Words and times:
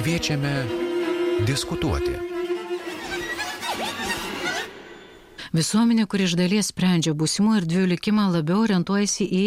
Kviečiame 0.00 0.50
diskutuoti. 1.44 2.14
Visuomenė, 5.52 6.06
kuri 6.08 6.24
iš 6.24 6.36
dalies 6.40 6.70
sprendžia 6.72 7.12
būsimų 7.12 7.58
erdvių 7.58 7.82
likimą, 7.90 8.30
labiau 8.32 8.62
orientuojasi 8.64 9.26
į 9.28 9.42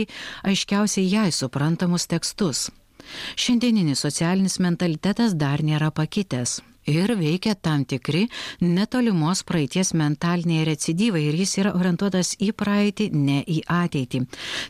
aiškiausiai 0.52 1.08
jai 1.10 1.26
suprantamus 1.34 2.06
tekstus. 2.12 2.68
Šiandieninis 3.34 4.06
socialinis 4.06 4.60
mentalitetas 4.62 5.34
dar 5.34 5.66
nėra 5.66 5.90
pakitęs. 5.90 6.60
Ir 6.86 7.16
veikia 7.18 7.56
tam 7.56 7.90
tikri 7.90 8.28
netolimos 8.62 9.42
praeities 9.50 9.96
mentaliniai 9.98 10.70
recidyvai 10.70 11.30
ir 11.32 11.42
jis 11.42 11.58
yra 11.64 11.74
orientuotas 11.80 12.36
į 12.38 12.54
praeitį, 12.54 13.10
ne 13.10 13.42
į 13.42 13.64
ateitį. 13.82 14.28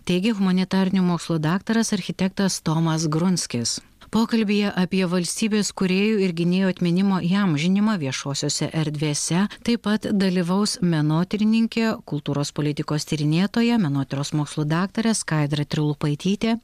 Teigia 0.08 0.38
humanitarnių 0.38 1.04
mokslo 1.04 1.42
daktaras 1.44 1.92
architektas 1.92 2.62
Tomas 2.62 3.10
Grunskis. 3.12 3.82
Pokalbėje 4.14 4.70
apie 4.78 5.08
valstybės 5.10 5.72
kuriejų 5.74 6.20
ir 6.22 6.34
gynėjų 6.38 6.68
atminimo 6.70 7.18
įamžinimą 7.26 7.96
viešosiose 7.98 8.68
erdvėse. 8.70 9.48
Taip 9.66 9.82
pat 9.88 10.06
dalyvaus 10.22 10.76
menotyrininkė, 10.86 11.88
kultūros 12.06 12.54
politikos 12.54 13.10
tyrinėtoja, 13.10 13.82
menotyros 13.82 14.36
mokslo 14.38 14.68
daktarė 14.70 15.16
Skaidra 15.18 15.66
Trilupaitytė 15.66 16.60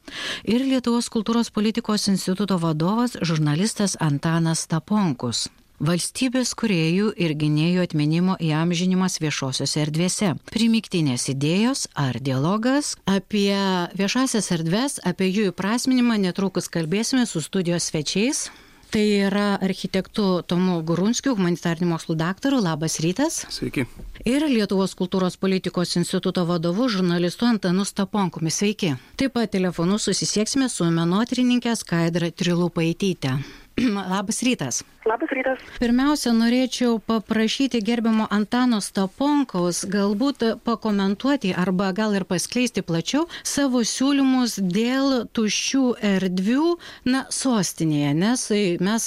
ir 0.46 0.68
Lietuvos 0.70 1.10
kultūros 1.10 1.50
politikos 1.50 2.06
instituto 2.14 2.60
vadovas 2.62 3.18
žurnalistas 3.18 3.98
Antanas 3.98 4.68
Taponkus 4.70 5.48
valstybės 5.80 6.52
kuriejų 6.60 7.10
ir 7.16 7.34
gynėjų 7.40 7.84
atminimo 7.84 8.36
įamžinimas 8.40 9.18
viešosiose 9.22 9.82
erdvėse. 9.86 10.34
Primiktinės 10.52 11.28
idėjos 11.32 11.86
ar 11.98 12.20
dialogas 12.20 12.94
apie 13.08 13.56
viešasias 13.96 14.52
erdves, 14.56 15.00
apie 15.04 15.30
jų 15.32 15.50
įprasminimą 15.54 16.20
netrukus 16.20 16.68
kalbėsime 16.72 17.26
su 17.26 17.42
studijos 17.44 17.90
svečiais. 17.90 18.50
Tai 18.90 19.02
yra 19.22 19.52
architektų 19.62 20.24
Tomu 20.50 20.80
Gurunskiu, 20.82 21.36
humanitarinių 21.38 21.92
mokslų 21.92 22.16
daktaru. 22.18 22.58
Labas 22.58 22.98
rytas. 22.98 23.44
Sveiki. 23.54 23.84
Ir 24.26 24.42
Lietuvos 24.50 24.96
kultūros 24.98 25.38
politikos 25.38 25.94
instituto 26.00 26.42
vadovu 26.48 26.88
žurnalistu 26.90 27.46
Antanu 27.46 27.86
Staponkumi. 27.86 28.50
Sveiki. 28.50 28.96
Taip 29.14 29.36
pat 29.38 29.54
telefonu 29.54 30.00
susisieksime 30.02 30.66
su 30.68 30.90
menotyrininkė 30.90 31.76
Skaidra 31.78 32.32
Trilupaitytė. 32.34 33.36
Labas 34.10 34.42
rytas. 34.42 34.82
Labas 35.08 35.30
rytas. 35.32 35.58
Pirmiausia, 35.80 36.32
norėčiau 36.36 36.98
paprašyti 37.00 37.80
gerbiamo 37.84 38.26
Antano 38.30 38.80
Staponkaus 38.84 39.84
galbūt 39.88 40.44
pakomentuoti 40.66 41.54
arba 41.56 41.90
gal 41.96 42.16
ir 42.18 42.26
paskleisti 42.28 42.84
plačiau 42.84 43.26
savo 43.42 43.80
siūlymus 43.86 44.58
dėl 44.60 45.24
tuščių 45.36 45.84
erdvių, 46.14 46.66
na, 47.08 47.24
sostinėje, 47.32 48.12
nes 48.20 48.46
mes 48.84 49.06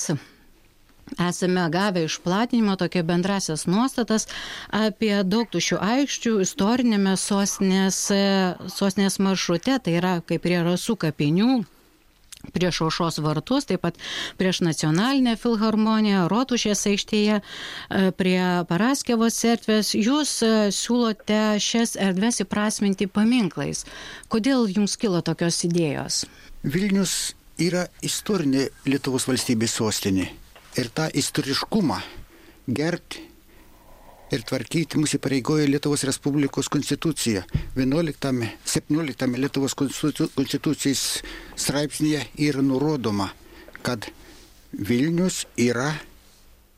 esame 1.22 1.68
gavę 1.70 2.06
išplatinimo 2.08 2.76
tokia 2.80 3.04
bendrasias 3.06 3.68
nuostatas 3.70 4.26
apie 4.74 5.14
daug 5.24 5.52
tuščių 5.54 5.78
aikščių 5.92 6.34
istorinėme 6.48 7.14
sostinės, 7.20 8.00
sostinės 8.74 9.20
maršrute, 9.22 9.78
tai 9.84 10.00
yra 10.02 10.18
kaip 10.26 10.42
prie 10.48 10.64
rasų 10.66 10.98
kapinių 11.06 11.62
prieš 12.52 12.82
aušos 12.88 13.20
vartus, 13.24 13.68
taip 13.70 13.84
pat 13.86 13.98
prieš 14.38 14.62
nacionalinę 14.66 15.36
filharmoniją, 15.40 16.28
Rotušės 16.32 16.86
aikštėje, 16.92 17.40
e, 17.40 18.12
prie 18.12 18.40
Paraskevos 18.70 19.38
certvės. 19.40 19.94
Jūs 19.96 20.36
e, 20.44 20.52
siūlote 20.76 21.60
šias 21.64 21.96
erdves 21.96 22.44
įprasminti 22.44 23.08
paminklais. 23.08 23.86
Kodėl 24.28 24.68
jums 24.68 24.98
kilo 25.00 25.22
tokios 25.22 25.64
idėjos? 25.64 26.24
Vilnius 26.64 27.34
yra 27.62 27.88
istorinė 28.04 28.70
Lietuvos 28.86 29.28
valstybės 29.30 29.78
sostinė. 29.80 30.30
Ir 30.80 30.90
tą 30.90 31.08
istoriškumą 31.14 32.00
gerti 32.68 33.33
ir 34.32 34.44
tvarkyti 34.48 35.00
mūsų 35.02 35.20
pareigoja 35.24 35.68
Lietuvos 35.68 36.04
Respublikos 36.08 36.70
konstitucija. 36.72 37.44
11-17 37.76 39.38
Lietuvos 39.38 39.76
konstitucijos 39.76 41.04
straipsnėje 41.60 42.24
yra 42.48 42.64
nurodoma, 42.66 43.30
kad 43.86 44.08
Vilnius 44.74 45.44
yra 45.60 45.92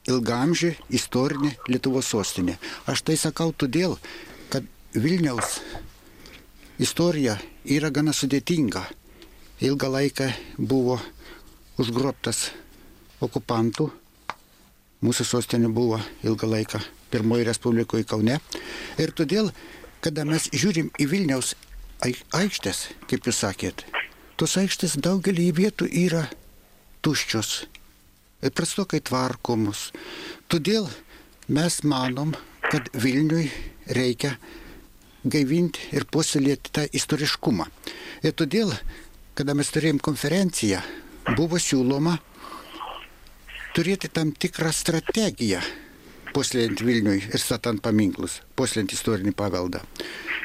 ilgamžė 0.09 0.75
istorinė 0.93 1.55
Lietuvos 1.69 2.09
sostinė. 2.11 2.57
Aš 2.91 3.05
tai 3.07 3.17
sakau 3.19 3.53
todėl, 3.53 3.97
kad 4.51 4.65
Vilniaus 4.93 5.59
istorija 6.79 7.37
yra 7.65 7.91
gana 7.91 8.13
sudėtinga. 8.13 8.83
Ilgą 9.63 9.87
laiką 9.87 10.27
buvo 10.59 10.99
užgrobtas 11.79 12.49
okupantų. 13.23 13.87
Mūsų 15.05 15.25
sostinė 15.27 15.69
buvo 15.71 16.01
ilgą 16.25 16.49
laiką 16.49 16.81
pirmoji 17.15 17.47
Respublikoje 17.47 18.07
Kaune. 18.09 18.39
Ir 18.99 19.13
todėl, 19.15 19.51
kada 20.03 20.25
mes 20.27 20.49
žiūrim 20.51 20.91
į 20.99 21.07
Vilniaus 21.11 21.53
aikštės, 22.03 22.89
kaip 23.09 23.27
jūs 23.27 23.39
sakėt, 23.45 23.85
tos 24.35 24.57
aikštės 24.59 24.97
daugelį 24.99 25.47
vietų 25.55 25.87
yra 26.05 26.25
tuščios 27.05 27.53
prastokai 28.55 28.99
tvarkomos. 29.05 29.89
Todėl 30.51 30.89
mes 31.47 31.79
manom, 31.87 32.35
kad 32.67 32.91
Vilniui 32.93 33.47
reikia 33.95 34.35
gaivinti 35.25 35.95
ir 35.95 36.05
puoselėti 36.11 36.73
tą 36.75 36.83
istoriškumą. 36.99 37.65
Ir 38.25 38.35
todėl, 38.37 38.73
kada 39.37 39.55
mes 39.57 39.71
turėjom 39.73 40.03
konferenciją, 40.03 40.83
buvo 41.37 41.57
siūloma 41.61 42.19
turėti 43.75 44.11
tam 44.13 44.31
tikrą 44.31 44.69
strategiją 44.75 45.63
puoselėjant 46.35 46.83
Vilniui 46.83 47.21
ir 47.23 47.41
statant 47.41 47.79
paminklus, 47.83 48.41
puoselėjant 48.59 48.97
istorinį 48.97 49.31
paveldą. 49.39 49.81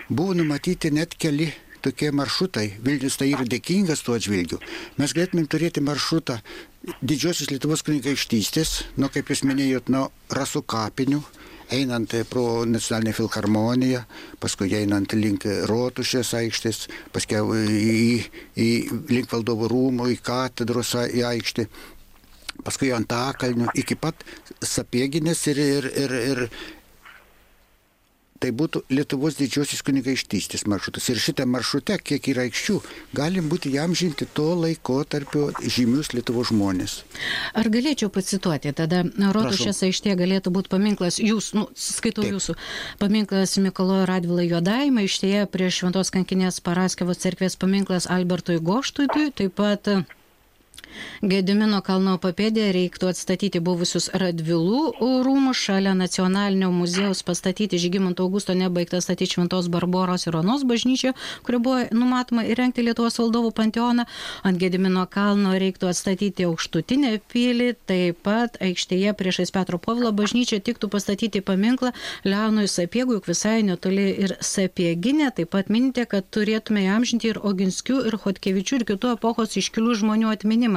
Buvo 0.08 0.36
numatyti 0.38 0.92
net 0.94 1.16
keli 1.18 1.50
tokie 1.82 2.10
maršrutai. 2.14 2.66
Vilnius 2.84 3.18
tai 3.18 3.30
yra 3.32 3.46
dėkingas 3.48 4.04
tuo 4.04 4.16
atžvilgiu. 4.18 4.60
Mes 5.00 5.14
galėtumėm 5.16 5.48
turėti 5.50 5.82
maršrutą 5.84 6.38
didžiosios 7.00 7.50
Lietuvos 7.50 7.84
kunigaikštystės, 7.86 8.74
nuo, 9.00 9.10
kaip 9.12 9.32
jūs 9.32 9.44
minėjot, 9.48 9.90
nuo 9.92 10.08
rasų 10.32 10.62
kapinių, 10.70 11.20
einant 11.74 12.14
pro 12.30 12.64
nacionalinę 12.66 13.14
filharmoniją, 13.16 14.02
paskui 14.42 14.72
einant 14.78 15.14
link 15.14 15.46
rotušės 15.70 16.34
aikštės, 16.40 16.82
paskui 17.14 17.40
į, 17.76 18.10
į, 18.56 18.68
link 19.12 19.30
valdovų 19.32 19.70
rūmų, 19.70 20.10
į 20.14 20.20
katedros 20.26 20.96
į 21.06 21.24
aikštę 21.30 21.68
paskui 22.66 22.92
Antakalnių, 22.96 23.70
iki 23.80 23.96
pat 23.98 24.26
Sapieginės 24.60 25.46
ir, 25.52 25.62
ir, 25.64 25.90
ir, 26.04 26.18
ir 26.32 26.44
tai 28.40 28.50
būtų 28.56 28.82
Lietuvos 28.92 29.36
didžiosios 29.38 29.82
kunigaikštystės 29.84 30.64
maršrutas. 30.70 31.08
Ir 31.12 31.20
šitą 31.20 31.46
maršrutę, 31.48 31.98
kiek 32.02 32.30
yra 32.32 32.46
aikščių, 32.48 32.76
galim 33.16 33.50
būti 33.52 33.72
jam 33.74 33.94
žinti 33.96 34.26
to 34.36 34.48
laiko 34.56 35.00
tarpio 35.04 35.50
žymius 35.60 36.14
Lietuvos 36.16 36.50
žmonės. 36.50 37.00
Ar 37.58 37.68
galėčiau 37.72 38.10
pacituoti, 38.12 38.72
tada 38.76 39.02
Rotušės 39.36 39.82
aikštė 39.88 40.16
galėtų 40.20 40.54
būti 40.56 40.72
paminklas, 40.72 41.20
jūs, 41.20 41.52
nu, 41.56 41.66
skaitau 41.76 42.24
Taip. 42.24 42.38
jūsų, 42.38 42.56
paminklas 43.02 43.58
Mikalojo 43.60 44.08
Radvilai 44.08 44.48
Jodaimai, 44.48 45.04
aikštėje 45.08 45.44
prie 45.52 45.68
Šventos 45.74 46.12
kankinės 46.14 46.62
Paraskevos 46.64 47.20
cerkvės 47.20 47.60
paminklas 47.60 48.08
Albertui 48.10 48.60
Goštui, 48.64 49.10
taip 49.10 49.58
pat 49.60 49.92
Gedimino 51.20 51.80
kalno 51.84 52.16
papėdėje 52.20 52.70
reiktų 52.74 53.10
atstatyti 53.10 53.60
buvusius 53.64 54.08
Radvilų 54.16 54.80
rūmus, 55.26 55.58
šalia 55.60 55.92
nacionalinio 55.96 56.70
muziejaus 56.72 57.20
pastatyti 57.26 57.78
Žygimanto 57.80 58.24
Augusto 58.24 58.56
nebaigtą 58.56 59.02
statyti 59.04 59.36
Šventos 59.36 59.68
Barboros 59.72 60.26
ir 60.26 60.38
Onos 60.40 60.64
bažnyčią, 60.68 61.12
kuri 61.44 61.60
buvo 61.62 61.82
numatoma 61.92 62.46
įrengti 62.48 62.84
Lietuvos 62.86 63.20
valdovų 63.20 63.52
panteoną. 63.58 64.06
Ant 64.48 64.60
Gedimino 64.60 65.04
kalno 65.12 65.52
reiktų 65.60 65.90
atstatyti 65.92 66.48
aukštutinę 66.48 67.12
pilį, 67.32 67.74
taip 67.90 68.22
pat 68.24 68.56
aikštėje 68.64 69.12
priešais 69.20 69.52
Petro 69.54 69.78
Povilo 69.82 70.14
bažnyčią 70.16 70.62
tiktų 70.64 70.88
pastatyti 70.92 71.44
paminklą 71.44 71.92
Leonui 72.24 72.68
Sapiegui, 72.68 73.18
juk 73.20 73.28
visai 73.28 73.60
netoli 73.66 74.08
ir 74.24 74.36
Sapieginė. 74.40 75.30
Taip 75.36 75.52
pat 75.52 75.68
minite, 75.68 76.06
kad 76.08 76.26
turėtume 76.32 76.86
įamžinti 76.88 77.34
ir 77.34 77.44
Oginskių, 77.44 78.00
ir 78.08 78.18
Hotkevičių, 78.24 78.80
ir 78.80 78.88
kitų 78.94 79.14
epochos 79.18 79.58
iškilių 79.60 80.00
žmonių 80.00 80.32
atminimą. 80.32 80.69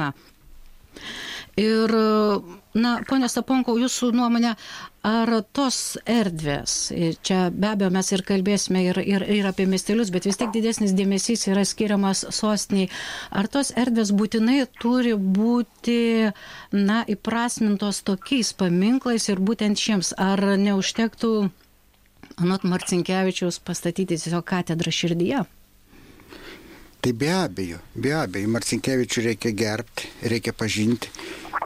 Ir, 1.60 1.92
na, 2.74 2.92
ponė 3.06 3.28
Staponko, 3.30 3.76
jūsų 3.78 4.08
nuomonė, 4.18 4.56
ar 5.06 5.30
tos 5.54 5.76
erdvės, 6.10 6.88
čia 7.22 7.44
be 7.54 7.68
abejo 7.70 7.92
mes 7.94 8.10
ir 8.10 8.24
kalbėsime 8.26 8.82
ir, 8.88 8.98
ir, 8.98 9.22
ir 9.36 9.46
apie 9.46 9.68
miestelius, 9.70 10.10
bet 10.10 10.26
vis 10.26 10.40
tiek 10.40 10.50
didesnis 10.50 10.96
dėmesys 10.98 11.46
yra 11.52 11.62
skiriamas 11.62 12.24
sostiniai, 12.34 12.90
ar 13.30 13.46
tos 13.46 13.70
erdvės 13.78 14.10
būtinai 14.18 14.64
turi 14.82 15.14
būti, 15.14 16.32
na, 16.74 17.04
įprasmintos 17.06 18.02
tokiais 18.02 18.50
paminklais 18.58 19.30
ir 19.30 19.38
būtent 19.38 19.78
šiems, 19.78 20.10
ar 20.18 20.42
neužtektų, 20.58 21.34
anot 22.42 22.66
Marcinkievičiaus, 22.66 23.62
pastatyti 23.62 24.18
tiesiog 24.18 24.42
katedrą 24.42 24.90
širdyje? 24.90 25.46
Tai 27.04 27.12
be 27.12 27.28
abejo, 27.28 27.76
be 28.00 28.14
abejo, 28.16 28.48
Marcinkievičių 28.48 29.22
reikia 29.26 29.50
gerbti, 29.52 30.06
reikia 30.32 30.54
pažinti. 30.56 31.10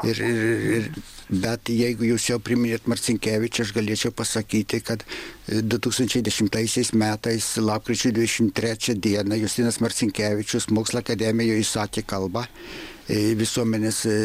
Ir, 0.02 0.19
ir, 0.19 0.38
ir, 0.75 0.87
bet 1.31 1.69
jeigu 1.70 2.08
jūs 2.08 2.25
jau 2.32 2.40
priminėt 2.43 2.88
Marcinkievičią, 2.90 3.62
aš 3.62 3.70
galėčiau 3.76 4.11
pasakyti, 4.19 4.81
kad 4.82 5.05
2010 5.46 6.90
metais, 6.99 7.46
lapkričio 7.62 8.11
23 8.17 8.96
dieną, 8.99 9.38
Justinas 9.38 9.79
Marcinkievičius 9.85 10.67
mokslo 10.75 11.05
akademijoje 11.05 11.62
įsakė 11.62 12.02
kalbą 12.11 12.43
e, 12.43 13.37
visuomenės 13.38 14.00
e, 14.11 14.17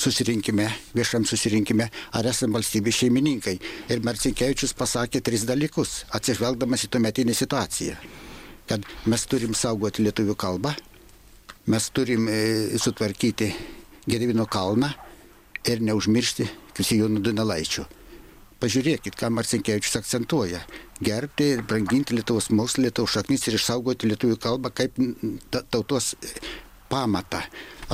susirinkime, 0.00 0.70
viešam 0.96 1.28
susirinkime, 1.28 1.90
ar 2.16 2.30
esame 2.32 2.56
valstybės 2.56 3.02
šeimininkai. 3.02 3.58
Ir 3.92 4.00
Marcinkievičius 4.08 4.72
pasakė 4.80 5.20
tris 5.28 5.44
dalykus, 5.44 6.06
atsižvelgdamas 6.16 6.88
į 6.88 6.90
tuometinę 6.96 7.36
situaciją. 7.36 7.98
Kad 8.68 8.84
mes 9.08 9.24
turim 9.24 9.54
saugoti 9.56 10.04
lietuvių 10.04 10.34
kalbą, 10.36 10.74
mes 11.72 11.90
turim 11.94 12.28
e, 12.28 12.40
sutvarkyti 12.76 13.52
Gedivino 14.08 14.44
kalną 14.48 14.90
ir 15.68 15.80
neužmiršti 15.84 16.48
Kristijonų 16.76 17.22
Dunelaičių. 17.24 17.84
Pažiūrėkit, 18.58 19.14
ką 19.14 19.30
Marcinkievičius 19.30 20.00
akcentuoja. 20.00 20.60
Gerbti 21.04 21.52
ir 21.54 21.60
branginti 21.62 22.16
Lietuvos 22.16 22.48
mokslą, 22.50 22.88
Lietuvos 22.88 23.14
šaknis 23.14 23.46
ir 23.46 23.56
išsaugoti 23.58 24.08
lietuvių 24.10 24.38
kalbą 24.42 24.72
kaip 24.74 24.98
tautos 25.70 26.16
pamatą. 26.90 27.40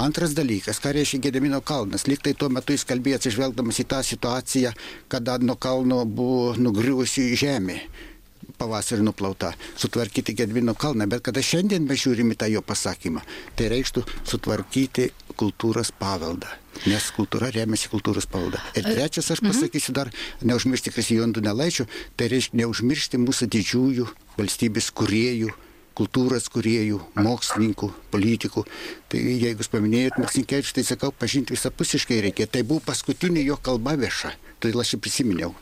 Antras 0.01 0.33
dalykas, 0.35 0.81
ką 0.83 0.95
reiškia 0.97 1.21
Gedemino 1.27 1.61
kalnas. 1.61 2.09
Lyg 2.09 2.23
tai 2.25 2.33
tuo 2.39 2.49
metu 2.51 2.75
jis 2.75 2.87
kalbėjo 2.89 3.21
atsižvelgdamas 3.21 3.83
į 3.83 3.87
tą 3.93 4.01
situaciją, 4.07 4.73
kada 5.13 5.37
nuo 5.43 5.59
kalno 5.61 6.01
buvo 6.09 6.55
nugriuvusi 6.59 7.31
žemė 7.39 7.79
pavasarį 8.59 9.05
nuplauta, 9.07 9.53
sutvarkyti 9.81 10.35
Gedvino 10.39 10.75
kalną, 10.79 11.09
bet 11.11 11.25
kada 11.27 11.43
šiandien 11.45 11.87
mes 11.89 12.03
žiūrime 12.03 12.37
tą 12.39 12.49
jo 12.53 12.63
pasakymą, 12.65 13.23
tai 13.59 13.71
reikštų 13.73 14.05
sutvarkyti 14.31 15.11
kultūros 15.39 15.93
paveldą. 15.99 16.51
Nes 16.91 17.07
kultūra 17.15 17.53
remiasi 17.55 17.91
kultūros 17.93 18.27
paveldą. 18.31 18.63
Ir 18.75 18.87
trečias, 18.89 19.31
aš 19.31 19.43
mhm. 19.43 19.53
pasakysiu 19.53 19.95
dar, 19.97 20.11
neužmiršti 20.43 20.95
Kristijonų 20.95 21.45
Nelaičių, 21.45 21.87
tai 22.19 22.31
reiškia 22.33 22.63
neužmiršti 22.63 23.21
mūsų 23.23 23.51
didžiųjų 23.55 24.09
valstybės 24.39 24.91
kuriejų, 24.99 25.53
kultūros 25.95 26.49
kuriejų, 26.51 26.99
mokslininkų, 27.23 27.91
politikų. 28.11 28.65
Tai 29.11 29.21
jeigu 29.23 29.63
jūs 29.63 29.71
paminėjot 29.71 30.19
Marcinkievičių, 30.19 30.75
tai 30.81 30.87
sakau, 30.89 31.13
pažinti 31.15 31.55
visapusiškai 31.55 32.19
reikia. 32.27 32.49
Tai 32.51 32.65
buvo 32.67 32.83
paskutinė 32.89 33.47
jo 33.47 33.61
kalba 33.63 33.95
vieša 34.01 34.35
todėl 34.63 34.85
aš 34.85 34.95
jį 34.95 35.03
prisiminiau. 35.05 35.55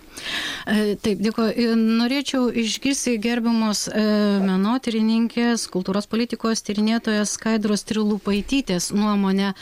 E, 0.69 0.95
taip, 1.03 1.21
dėkuoju. 1.25 1.75
Norėčiau 1.79 2.47
išgirsti 2.63 3.17
gerbiamos 3.23 3.87
e, 3.89 4.03
menotyrininkės, 4.45 5.65
kultūros 5.73 6.07
politikos 6.11 6.63
tyrinėtojas 6.67 7.35
Skaidros 7.39 7.85
Trilupaitytės 7.89 8.91
nuomonę. 8.95 9.53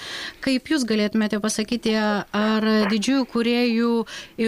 Kaip 0.44 0.72
jūs 0.72 0.84
galėtumėte 0.88 1.40
pasakyti, 1.42 1.94
ar 1.96 2.68
didžiųjų 2.92 3.24
kuriejų 3.32 3.94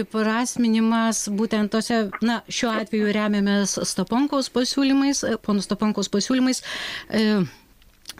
įprasminimas 0.03 1.25
būtent 1.33 1.73
tose, 1.73 2.05
na, 2.21 2.41
šiuo 2.51 2.75
atveju 2.83 3.15
remiamės 3.15 3.79
Staponkaus 3.89 4.51
pasiūlymais, 4.53 5.25
ponų 5.45 5.65
Staponkaus 5.65 6.11
pasiūlymais, 6.13 6.63
e, 7.09 7.43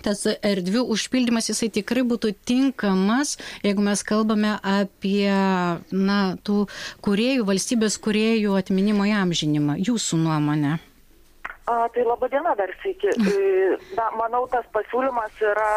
tas 0.05 0.25
erdvių 0.29 0.85
užpildymas 0.95 1.49
jisai 1.51 1.69
tikrai 1.73 2.03
būtų 2.07 2.33
tinkamas, 2.47 3.37
jeigu 3.65 3.85
mes 3.85 4.03
kalbame 4.07 4.55
apie 4.59 5.29
na, 5.91 6.19
tų 6.43 6.65
kuriejų, 7.05 7.47
valstybės 7.49 7.99
kuriejų 8.03 8.57
atminimo 8.59 9.07
įamžinimą. 9.09 9.79
Jūsų 9.83 10.19
nuomonė. 10.25 10.77
A, 11.63 11.87
tai 11.95 12.03
laba 12.03 12.27
diena 12.27 12.55
dar 12.59 12.75
sveiki. 12.81 13.15
E, 13.33 13.77
na, 13.97 14.09
manau, 14.19 14.43
tas 14.51 14.65
pasiūlymas 14.75 15.39
yra 15.41 15.71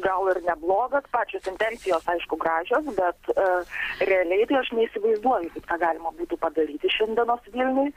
gal 0.00 0.28
ir 0.32 0.40
neblogas, 0.46 1.04
pačios 1.12 1.44
intencijos, 1.50 2.06
aišku, 2.08 2.38
gražios, 2.40 2.86
bet 2.96 3.28
uh, 3.34 3.74
realiai 4.00 4.46
tai 4.48 4.62
aš 4.62 4.70
neįsivaizduoju, 4.78 5.50
kaip 5.52 5.68
tą 5.68 5.78
galima 5.82 6.12
būtų 6.16 6.38
padaryti 6.40 6.92
šiandienos 6.96 7.44
Vilniui, 7.52 7.92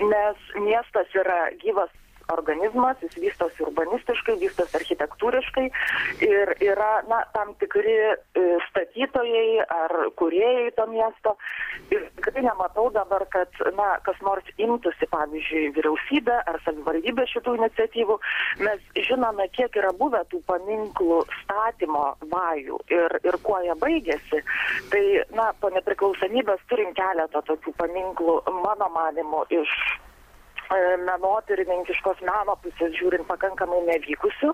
nes 0.00 0.48
miestas 0.64 1.12
yra 1.14 1.50
gyvas 1.60 1.92
organizmas, 2.32 2.96
jis 3.02 3.16
vystosi 3.20 3.64
urbanistiškai, 3.66 4.36
vystosi 4.40 4.76
architektūriškai 4.80 5.66
ir 6.26 6.52
yra 6.64 6.90
na, 7.10 7.22
tam 7.34 7.52
tikri 7.60 7.94
e, 7.96 8.14
statytojai 8.68 9.64
ar 9.66 9.94
kuriejai 10.18 10.70
to 10.76 10.86
miesto. 10.90 11.36
Ir 11.94 12.06
tikrai 12.18 12.42
nematau 12.46 12.88
dabar, 12.94 13.26
kad 13.30 13.52
na, 13.78 13.88
kas 14.06 14.18
nors 14.26 14.46
imtųsi, 14.58 15.08
pavyzdžiui, 15.12 15.72
vyriausybė 15.76 16.38
ar 16.50 16.60
savivaldybė 16.64 17.26
šitų 17.30 17.56
iniciatyvų. 17.60 18.18
Mes 18.66 19.02
žinome, 19.08 19.48
kiek 19.56 19.78
yra 19.78 19.92
buvę 19.96 20.24
tų 20.32 20.42
paminklų 20.50 21.22
statymo 21.42 22.08
vajų 22.32 22.80
ir, 22.94 23.18
ir 23.22 23.38
kuo 23.46 23.60
jie 23.64 23.76
baigėsi. 23.82 24.42
Tai, 24.90 25.04
na, 25.36 25.52
po 25.60 25.70
nepriklausomybės 25.74 26.66
turim 26.70 26.90
keletą 26.98 27.44
tokių 27.46 27.76
paminklų, 27.78 28.40
mano 28.64 28.90
manimu, 28.96 29.44
iš 29.54 29.70
menotyrininkiškos 31.06 32.22
meno 32.26 32.56
pusės 32.64 32.94
žiūrint 32.98 33.26
pakankamai 33.28 33.82
nevykusių. 33.90 34.52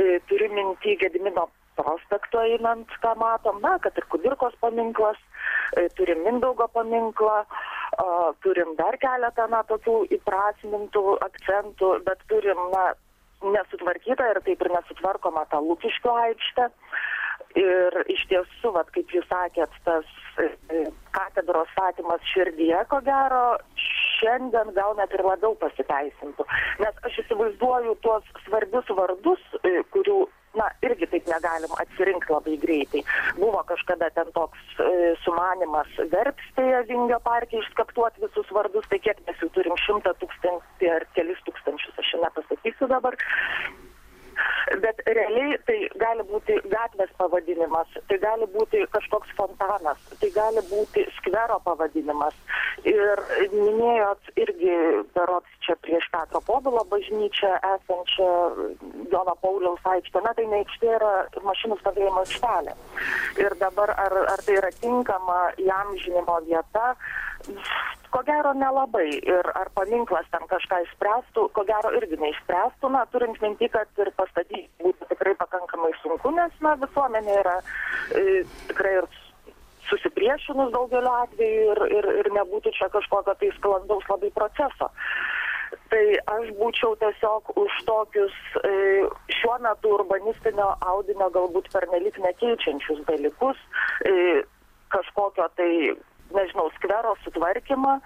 E, 0.00 0.18
turiu 0.30 0.50
minti 0.54 0.96
Gedimino 1.00 1.48
prospekto 1.78 2.40
einant, 2.40 2.90
ką 3.02 3.14
matom, 3.18 3.60
na, 3.62 3.76
kad 3.82 3.96
ir 3.98 4.06
Kudirkos 4.12 4.54
paminklas, 4.62 5.18
e, 5.76 5.88
turim 5.98 6.22
Mindaugo 6.26 6.68
paminklą, 6.74 7.44
turim 8.42 8.74
dar 8.78 8.96
keletą, 8.98 9.46
na, 9.50 9.62
tokių 9.68 10.04
įprasmintų 10.16 11.02
akcentų, 11.26 11.90
bet 12.06 12.22
turim, 12.30 12.58
na, 12.74 12.92
nesutvarkytą 13.44 14.30
ir 14.32 14.40
taip 14.46 14.62
ir 14.64 14.72
nesutvarkoma 14.72 15.44
tą 15.50 15.60
Lūkiškio 15.62 16.14
aikštę. 16.28 16.70
Ir 17.60 17.96
iš 18.10 18.24
tiesų, 18.30 18.72
vat, 18.74 18.88
kaip 18.94 19.10
jūs 19.14 19.26
sakėt, 19.30 19.70
tas 19.86 20.08
katedros 21.14 21.70
statymas 21.74 22.22
širdyje, 22.32 22.80
ko 22.90 22.98
gero, 23.06 23.44
šiandien 24.24 24.72
gal 24.76 24.96
net 24.98 25.12
ir 25.12 25.24
labiau 25.26 25.54
pasiteisintų. 25.60 26.46
Nes 26.80 27.04
aš 27.08 27.20
įsivaizduoju 27.24 27.98
tuos 28.06 28.24
svarbius 28.46 28.88
vardus, 28.96 29.42
e, 29.62 29.82
kurių 29.94 30.24
na, 30.58 30.68
irgi 30.86 31.08
taip 31.10 31.26
negalim 31.28 31.72
atsirinkti 31.82 32.32
labai 32.32 32.56
greitai. 32.62 33.02
Buvo 33.38 33.62
kažkada 33.68 34.10
ten 34.16 34.30
toks 34.36 34.78
e, 34.80 35.14
sumanimas 35.24 35.90
verpstėje 36.12 36.84
Vingio 36.90 37.18
parke 37.26 37.58
išskaptuoti 37.60 38.22
visus 38.24 38.52
vardus, 38.54 38.86
tai 38.90 39.00
kiek 39.02 39.20
mes 39.26 39.42
jų 39.42 39.50
turim 39.56 39.76
šimtą 39.86 40.14
tūkstantį 40.22 40.92
ar 40.94 41.08
kelis 41.18 41.42
tūkstančius, 41.48 41.98
aš 42.04 42.14
nepasakysiu 42.22 42.90
dabar 42.92 43.18
bet 44.84 45.02
realiai 45.06 45.58
tai 45.68 45.78
gali 46.00 46.26
būti 46.30 46.58
gatvės 46.72 47.12
pavadinimas, 47.18 47.90
tai 48.08 48.18
gali 48.22 48.48
būti 48.54 48.84
kažkoks 48.94 49.34
fontanas, 49.38 50.00
tai 50.20 50.30
gali 50.34 50.64
būti 50.70 51.06
skvero 51.18 51.60
pavadinimas. 51.66 52.36
Ir 52.88 53.22
minėjot 53.52 54.32
irgi, 54.44 54.78
berots 55.16 55.53
čia 55.64 55.76
prieš 55.80 56.06
Petro 56.12 56.40
Povilo 56.44 56.84
bažnyčią 56.92 57.50
esančią 57.72 58.28
Jono 59.12 59.34
Pauliaus 59.42 59.82
aikštę, 59.94 60.22
na 60.24 60.34
tai 60.36 60.46
ne 60.50 60.62
aikštė 60.62 60.92
yra 60.98 61.12
mašinų 61.44 61.80
stovėjimo 61.80 62.24
aikštelė. 62.24 62.76
Ir 63.42 63.56
dabar 63.60 63.94
ar, 63.96 64.16
ar 64.36 64.44
tai 64.46 64.58
yra 64.60 64.70
tinkama 64.80 65.40
jam 65.58 65.92
žinimo 66.04 66.38
vieta, 66.48 66.94
ko 68.14 68.22
gero 68.26 68.52
nelabai 68.54 69.08
ir 69.10 69.48
ar 69.58 69.72
paminklas 69.74 70.28
ten 70.30 70.46
kažką 70.50 70.80
išspręstų, 70.84 71.48
ko 71.56 71.64
gero 71.66 71.90
irgi 71.98 72.20
neišspręstų, 72.20 72.92
na, 72.94 73.02
turint 73.10 73.40
minti, 73.42 73.68
kad 73.72 73.90
ir 73.98 74.12
pastatyti 74.20 74.68
būtų 74.84 75.10
tikrai 75.10 75.34
pakankamai 75.40 75.90
sunku, 76.02 76.30
nes, 76.36 76.54
na, 76.62 76.76
visuomenė 76.84 77.38
yra 77.40 77.56
e, 78.14 78.44
tikrai 78.70 78.98
ir 79.00 79.10
susipriešinus 79.90 80.72
daugeliu 80.72 81.12
atveju 81.24 81.64
ir, 81.72 81.82
ir, 81.98 82.10
ir 82.22 82.30
nebūtų 82.38 82.72
čia 82.78 82.88
kažkokio 82.94 83.34
tai 83.40 83.50
sklandaus 83.58 84.06
labai 84.08 84.30
proceso. 84.38 84.90
Tai 85.92 86.04
aš 86.36 86.50
būčiau 86.58 86.96
tiesiog 87.00 87.52
už 87.60 87.76
tokius 87.88 88.34
e, 88.62 88.72
šiuo 89.38 89.58
metu 89.66 89.94
urbanistinio 89.98 90.70
audinio 90.92 91.30
galbūt 91.34 91.70
pernelik 91.74 92.18
nekeičiančius 92.26 93.04
dalykus, 93.08 93.60
e, 94.06 94.42
kažkokio 94.94 95.48
tai 95.58 95.70
nežinau, 96.36 96.68
skvero 96.78 97.14
sutvarkymą, 97.24 97.98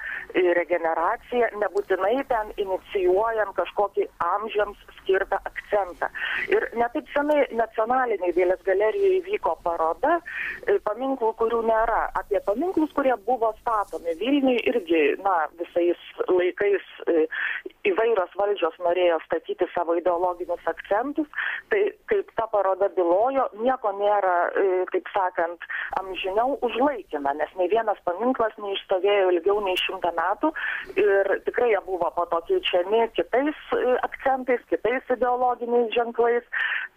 regeneraciją, 0.59 1.49
nebūtinai 1.63 2.17
ten 2.31 2.53
inicijuojant 2.61 3.55
kažkokį 3.57 4.07
amžiams 4.25 4.79
skirtą 4.99 5.39
akcentą. 5.49 6.11
Ir 6.53 6.69
netaip 6.79 7.09
senai 7.15 7.41
nacionaliniai 7.57 8.35
dėlės 8.37 8.63
galerijoje 8.67 9.21
įvyko 9.23 9.57
paroda 9.65 10.19
e, 10.19 10.79
paminklų, 10.87 11.33
kurių 11.41 11.63
nėra. 11.69 12.03
Apie 12.21 12.41
paminklus, 12.47 12.93
kurie 12.97 13.15
buvo 13.27 13.53
statomi 13.63 14.17
Vilniui 14.21 14.59
irgi, 14.71 15.03
na, 15.25 15.37
visais 15.61 16.05
laikais 16.29 16.85
e, 17.09 17.27
įvairios 17.89 18.35
valdžios 18.39 18.77
norėjo 18.85 19.19
statyti 19.25 19.69
savo 19.75 19.97
ideologinius 19.99 20.65
akcentus, 20.71 21.29
tai 21.73 21.89
kaip 22.11 22.31
ta 22.37 22.49
paroda 22.53 22.91
bylojo, 22.97 23.49
nieko 23.63 23.95
nėra, 23.99 24.37
e, 24.53 24.67
taip 24.93 25.09
sakant, 25.15 25.65
amžiniau 26.01 26.59
užlaikina, 26.67 27.35
nes 27.39 27.55
nei 27.61 27.71
vienas 27.73 27.99
paminklas 28.05 28.18
neišstovėjo 28.23 29.31
ilgiau 29.35 29.61
nei 29.65 29.79
šimtą 29.81 30.13
metų 30.17 30.51
ir 31.01 31.31
tikrai 31.47 31.71
jie 31.73 31.81
buvo 31.87 32.11
po 32.17 32.27
to 32.33 32.41
keičiami 32.49 33.07
kitais 33.17 33.63
e, 33.77 33.97
akcentais, 34.07 34.65
kitais 34.73 35.15
ideologiniais 35.17 35.93
ženklais. 35.95 36.47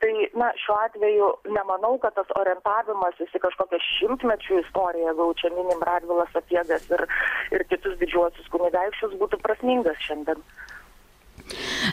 Tai, 0.01 0.11
na, 0.33 0.49
šiuo 0.57 0.77
atveju 0.87 1.27
nemanau, 1.53 1.93
kad 2.01 2.15
tas 2.17 2.29
orientavimas 2.39 3.19
į 3.21 3.41
kažkokią 3.43 3.77
šimtmečių 3.85 4.63
istoriją, 4.63 5.11
jeigu 5.11 5.27
čia 5.37 5.53
minim 5.53 5.85
Radvilas 5.85 6.33
Apiegas 6.39 6.89
ir, 6.89 7.05
ir 7.53 7.65
kitus 7.69 7.99
didžiuosius 8.01 8.49
kunigaikščius, 8.53 9.19
būtų 9.21 9.41
prasmingas 9.45 10.01
šiandien. 10.07 10.41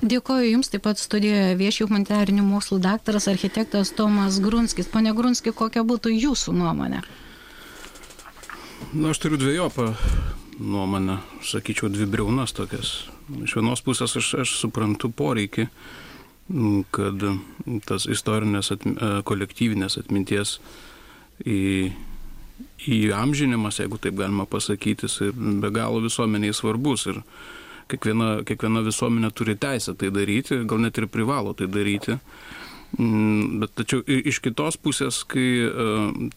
Dėkoju 0.02 0.50
Jums, 0.52 0.68
taip 0.72 0.84
pat 0.86 1.00
studijoje 1.00 1.54
vieši 1.58 1.86
humanitarinių 1.86 2.44
mokslų 2.46 2.80
daktaras 2.84 3.28
architektas 3.30 3.92
Tomas 3.96 4.40
Grunskis. 4.44 4.90
Pone 4.92 5.14
Grunski, 5.16 5.54
kokia 5.62 5.84
būtų 5.88 6.12
Jūsų 6.14 6.54
nuomonė? 6.60 7.02
Na, 8.92 9.10
aš 9.10 9.18
turiu 9.18 9.36
dviejopą 9.36 9.94
nuomonę, 10.60 11.18
sakyčiau, 11.44 11.90
dvi 11.92 12.06
briaunas 12.08 12.54
tokias. 12.56 12.92
Iš 13.44 13.58
vienos 13.58 13.82
pusės 13.84 14.14
aš, 14.16 14.30
aš 14.40 14.54
suprantu 14.62 15.10
poreikį, 15.12 15.66
kad 16.96 17.24
tas 17.84 18.06
istorinės 18.08 18.72
atmi, 18.72 18.94
e, 18.96 19.10
kolektyvinės 19.28 19.98
atminties 20.00 20.54
į, 21.44 21.92
įamžinimas, 22.88 23.82
jeigu 23.82 24.00
taip 24.00 24.16
galima 24.16 24.48
pasakyti, 24.48 25.12
ir 25.26 25.36
be 25.36 25.68
galo 25.68 26.00
visuomeniai 26.00 26.56
svarbus. 26.56 27.04
Ir 27.12 27.20
kiekviena, 27.92 28.38
kiekviena 28.48 28.86
visuomenė 28.88 29.34
turi 29.36 29.58
teisę 29.60 29.98
tai 30.00 30.08
daryti, 30.16 30.62
gal 30.64 30.80
net 30.80 30.96
ir 30.96 31.10
privalo 31.12 31.52
tai 31.52 31.68
daryti. 31.68 32.16
Mm, 32.96 33.60
bet 33.60 33.74
tačiau 33.76 34.00
iš 34.06 34.40
kitos 34.40 34.78
pusės, 34.80 35.20
kai 35.28 35.48
e, 35.68 35.88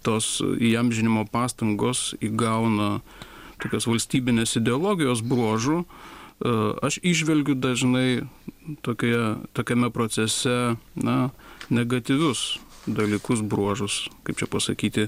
tos 0.03 0.41
įamžinimo 0.43 1.23
pastangos 1.31 2.11
įgauna 2.19 2.99
tokios 3.61 3.87
valstybinės 3.87 4.57
ideologijos 4.59 5.23
bruožų, 5.23 5.85
e, 5.85 6.55
aš 6.83 6.99
išvelgiu 7.07 7.55
dažnai 7.55 8.27
tokioje, 8.83 9.37
tokiame 9.55 9.93
procese 9.95 10.75
na, 10.99 11.31
negatyvius 11.71 12.59
dalykus, 12.83 13.45
bruožus, 13.45 14.09
kaip 14.27 14.41
čia 14.41 14.49
pasakyti, 14.51 15.07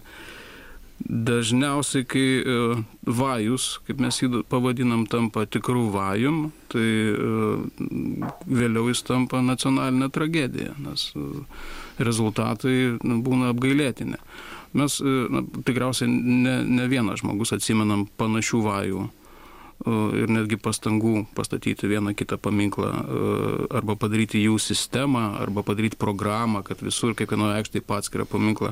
Dažniausiai, 1.04 2.06
kai 2.08 2.28
e, 2.40 2.58
vajus, 3.04 3.66
kaip 3.88 4.00
mes 4.00 4.20
jį 4.22 4.44
pavadinam, 4.48 5.04
tampa 5.12 5.44
tikrų 5.52 5.90
vajum, 5.92 6.38
tai 6.72 6.86
e, 7.12 7.32
vėliau 8.48 8.88
jis 8.88 9.04
tampa 9.08 9.42
nacionalinė 9.44 10.08
tragedija, 10.16 10.78
nes 10.80 11.10
e, 11.20 11.26
rezultatai 12.08 12.76
nu, 13.04 13.20
būna 13.26 13.52
apgailėtini. 13.52 14.22
Mes 14.74 14.96
na, 15.04 15.44
tikriausiai 15.68 16.10
ne, 16.10 16.56
ne 16.66 16.88
vienas 16.90 17.22
žmogus 17.22 17.52
atsimenam 17.54 18.08
panašių 18.18 18.64
vajų 18.66 19.04
ir 20.16 20.32
netgi 20.32 20.58
pastangų 20.62 21.26
pastatyti 21.36 21.90
vieną 21.92 22.14
kitą 22.16 22.38
paminklą 22.42 22.92
arba 23.74 23.96
padaryti 24.00 24.42
jų 24.44 24.60
sistemą, 24.62 25.34
arba 25.44 25.64
padaryti 25.66 26.00
programą, 26.00 26.64
kad 26.64 26.84
visur 26.84 27.16
kiekvienoje 27.18 27.58
aikštėje 27.60 27.86
pats 27.88 28.12
skiria 28.12 28.28
paminklą. 28.30 28.72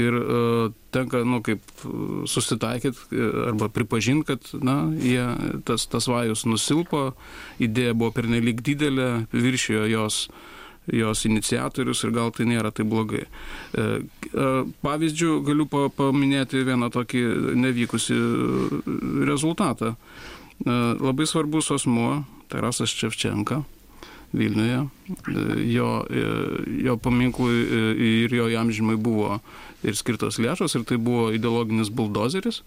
Ir 0.00 0.16
tenka, 0.94 1.24
nu, 1.26 1.40
kaip 1.42 1.64
susitaikyti 2.30 3.24
arba 3.50 3.68
pripažinti, 3.74 4.28
kad, 4.30 4.52
na, 4.62 4.78
jie, 5.02 5.24
tas, 5.66 5.88
tas 5.90 6.06
vajus 6.08 6.46
nusilpo, 6.46 7.10
idėja 7.60 7.96
buvo 7.98 8.14
pernelyg 8.14 8.62
didelė, 8.64 9.10
viršijo 9.34 9.88
jos 9.90 10.22
jos 10.92 11.24
iniciatorius 11.28 12.04
ir 12.04 12.14
gal 12.16 12.30
tai 12.34 12.46
nėra 12.50 12.70
tai 12.74 12.84
blogai. 12.88 13.26
Pavyzdžių 14.82 15.40
galiu 15.46 15.66
paminėti 15.70 16.64
vieną 16.66 16.90
tokį 16.94 17.24
nevykusi 17.60 18.16
rezultatą. 19.28 19.94
Labai 20.66 21.26
svarbus 21.28 21.70
asmuo, 21.72 22.24
Tarasas 22.50 22.92
Čevčenka, 22.92 23.62
Vilniuje. 24.36 24.82
Jo, 25.66 25.88
jo 26.84 26.96
paminklui 27.02 27.64
ir 28.26 28.34
jo 28.34 28.50
amžymai 28.60 28.98
buvo 29.00 29.40
ir 29.82 29.96
skirtos 29.96 30.38
lėšos, 30.42 30.76
ir 30.76 30.84
tai 30.86 31.00
buvo 31.00 31.30
ideologinis 31.34 31.90
buldozeris, 31.90 32.60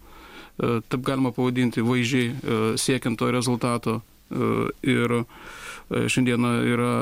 taip 0.60 1.06
galima 1.06 1.32
pavadinti 1.36 1.84
vaizdžiai 1.86 2.76
siekiant 2.80 3.20
to 3.20 3.30
rezultato. 3.32 4.02
Ir 4.34 5.24
šiandieną 5.94 6.52
yra 6.74 6.94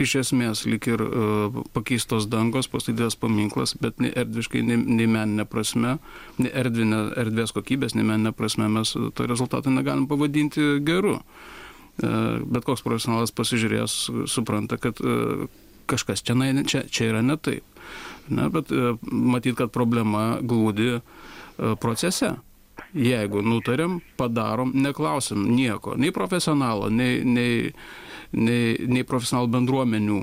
iš 0.00 0.14
esmės 0.22 0.64
lik 0.68 0.86
ir 0.88 1.02
pakeistos 1.74 2.28
dangos, 2.32 2.68
pastatytas 2.72 3.16
paminklas, 3.20 3.74
bet 3.80 4.00
nei 4.00 4.12
erdviškai, 4.16 4.62
nei, 4.64 4.78
nei 4.80 5.08
meninė 5.10 5.44
prasme, 5.48 5.96
nei 6.40 6.52
erdvinė, 6.62 7.02
erdvės 7.22 7.52
kokybės, 7.56 7.96
nei 7.98 8.06
meninė 8.08 8.32
prasme 8.36 8.70
mes 8.72 8.94
to 8.94 9.26
rezultato 9.28 9.72
negalim 9.72 10.08
pavadinti 10.10 10.78
geru. 10.86 11.18
Bet 12.00 12.64
koks 12.64 12.80
profesionalas 12.84 13.34
pasižiūrėjęs 13.36 13.96
supranta, 14.32 14.78
kad 14.80 15.00
kažkas 15.90 16.24
čia, 16.24 16.36
čia, 16.64 16.86
čia 16.88 17.10
yra 17.10 17.20
ne 17.22 17.36
taip. 17.36 17.66
Na, 18.32 18.48
bet 18.48 18.70
matyt, 19.02 19.58
kad 19.58 19.74
problema 19.74 20.38
glūdi 20.40 21.02
procese. 21.82 22.36
Jeigu 22.96 23.42
nutarėm, 23.44 24.00
padarom, 24.16 24.72
neklausim 24.76 25.44
nieko, 25.52 25.94
nei 25.96 26.12
profesionalo, 26.12 26.88
nei, 26.92 27.20
nei, 27.24 27.72
nei, 28.32 28.76
nei 28.88 29.06
profesionalų 29.08 29.52
bendruomenių, 29.56 30.20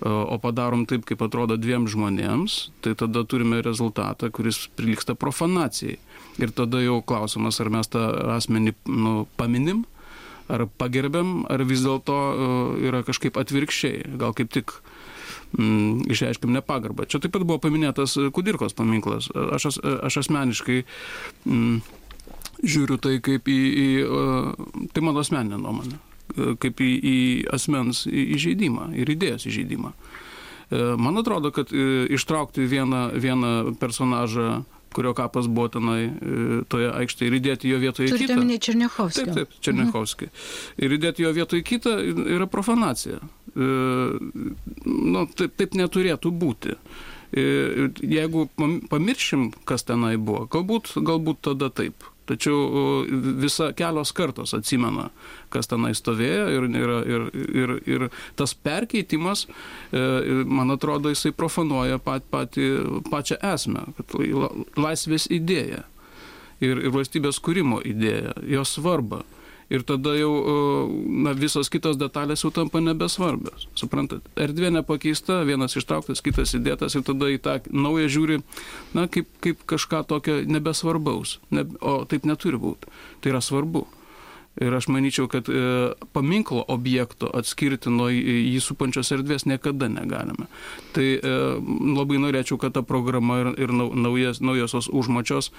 o 0.00 0.38
padarom 0.40 0.86
taip, 0.88 1.04
kaip 1.08 1.20
atrodo 1.20 1.58
dviem 1.60 1.84
žmonėms, 1.90 2.70
tai 2.80 2.94
tada 2.96 3.20
turime 3.28 3.60
rezultatą, 3.60 4.30
kuris 4.32 4.62
prilyksta 4.76 5.12
profanacijai. 5.12 5.98
Ir 6.40 6.54
tada 6.56 6.80
jau 6.80 7.02
klausimas, 7.04 7.60
ar 7.60 7.68
mes 7.72 7.90
tą 7.92 8.06
asmenį 8.36 8.72
nu, 8.88 9.14
paminim, 9.36 9.84
ar 10.50 10.64
pagerbėm, 10.80 11.44
ar 11.52 11.64
vis 11.68 11.84
dėlto 11.84 12.16
yra 12.88 13.04
kažkaip 13.06 13.36
atvirkščiai, 13.40 14.16
gal 14.20 14.32
kaip 14.36 14.48
tik 14.54 14.72
mm, 15.58 16.08
išreiškim 16.10 16.52
nepagarbą. 16.56 17.04
Čia 17.04 17.20
taip 17.20 17.36
pat 17.36 17.44
buvo 17.44 17.60
paminėtas 17.62 18.16
Kudirkos 18.32 18.76
paminklas. 18.78 19.28
Aš, 19.36 19.82
aš 19.84 20.22
asmeniškai 20.24 20.82
mm, 21.44 21.80
žiūriu 22.64 22.96
tai 23.04 23.18
kaip 23.24 23.52
į, 23.52 23.60
į 23.84 23.88
tai 24.94 25.04
mano 25.04 25.22
asmeninė 25.22 25.60
nuomonė, 25.60 26.00
kaip 26.62 26.82
į, 26.82 26.90
į 27.00 27.16
asmens 27.54 28.04
įžeidimą 28.06 28.92
ir 28.98 29.14
idėjos 29.16 29.48
įžeidimą. 29.50 29.94
Man 30.70 31.18
atrodo, 31.18 31.50
kad 31.50 31.72
ištraukti 31.74 32.62
vieną, 32.70 33.08
vieną 33.18 33.54
personažą 33.80 34.60
kurio 34.92 35.14
kapas 35.14 35.46
buvo 35.46 35.68
tenai 35.70 36.10
toje 36.68 36.90
aikštėje 36.90 37.30
ir 37.30 37.36
įdėti 37.38 37.70
jo 37.70 37.78
vietoje 37.82 38.10
Turite 38.10 38.26
kitą. 38.26 38.40
Turite 38.42 38.64
Černiachovskį. 38.66 39.24
Taip, 39.24 39.36
taip, 39.36 39.54
Černiachovskį. 39.66 40.30
Mhm. 40.30 40.84
Ir 40.84 40.96
įdėti 40.98 41.26
jo 41.26 41.32
vietoje 41.36 41.66
kitą 41.66 41.94
yra 42.38 42.48
profanacija. 42.50 43.20
Nu, 43.54 45.24
taip, 45.38 45.54
taip 45.58 45.78
neturėtų 45.78 46.32
būti. 46.34 46.76
Jeigu 47.30 48.48
pamiršim, 48.90 49.50
kas 49.68 49.86
tenai 49.86 50.16
buvo, 50.18 50.46
galbūt, 50.50 50.96
galbūt 50.98 51.44
tada 51.50 51.70
taip. 51.70 52.06
Tačiau 52.30 53.04
visa 53.42 53.72
kelios 53.76 54.12
kartos 54.14 54.54
atsimena, 54.54 55.08
kas 55.50 55.66
tenai 55.70 55.90
stovėjo 55.98 56.46
ir, 56.54 56.66
ir, 56.78 56.92
ir, 57.10 57.24
ir, 57.62 57.72
ir 57.90 58.06
tas 58.38 58.54
perkeitimas, 58.54 59.46
man 59.90 60.70
atrodo, 60.76 61.10
jisai 61.10 61.32
profanuoja 61.34 61.98
pat, 61.98 62.22
pati, 62.30 62.68
pačią 63.10 63.40
esmę, 63.50 63.82
laisvės 64.78 65.26
idėja 65.34 65.82
ir, 66.62 66.78
ir 66.78 66.94
valstybės 66.94 67.40
kūrimo 67.42 67.80
idėja, 67.86 68.36
jos 68.46 68.76
svarba 68.78 69.24
ir 69.70 69.84
tada 69.86 70.14
jau 70.18 70.32
na, 71.06 71.32
visos 71.38 71.70
kitos 71.72 71.98
detalės 72.00 72.42
jau 72.44 72.50
tampa 72.54 72.82
nebesvarbios. 72.82 73.68
Suprantat, 73.78 74.26
erdvė 74.40 74.72
nepakeista, 74.74 75.40
vienas 75.48 75.78
ištrauktas, 75.78 76.22
kitas 76.26 76.56
įdėtas 76.58 76.98
ir 76.98 77.06
tada 77.06 77.30
į 77.30 77.38
tą 77.44 77.56
naują 77.70 78.10
žiūri, 78.10 78.42
na, 78.98 79.06
kaip, 79.06 79.30
kaip 79.44 79.62
kažką 79.70 80.02
tokio 80.10 80.40
nebesvarbaus. 80.50 81.38
Ne, 81.54 81.66
o 81.80 82.02
taip 82.10 82.26
neturi 82.28 82.60
būti. 82.60 82.90
Tai 83.22 83.34
yra 83.34 83.42
svarbu. 83.44 83.86
Ir 84.60 84.74
aš 84.74 84.88
manyčiau, 84.90 85.28
kad 85.30 85.46
e, 85.48 85.92
paminklo 86.12 86.64
objekto 86.68 87.30
atskirti 87.38 87.88
nuo 87.94 88.08
jį 88.10 88.58
supančios 88.60 89.12
erdvės 89.14 89.46
niekada 89.46 89.86
negalime. 89.88 90.48
Tai 90.92 91.06
e, 91.06 91.34
labai 91.94 92.18
norėčiau, 92.18 92.58
kad 92.60 92.74
ta 92.74 92.82
programa 92.82 93.38
ir, 93.44 93.52
ir 93.62 93.72
naujas, 93.72 94.42
naujosios 94.42 94.90
užmačios 94.90 95.52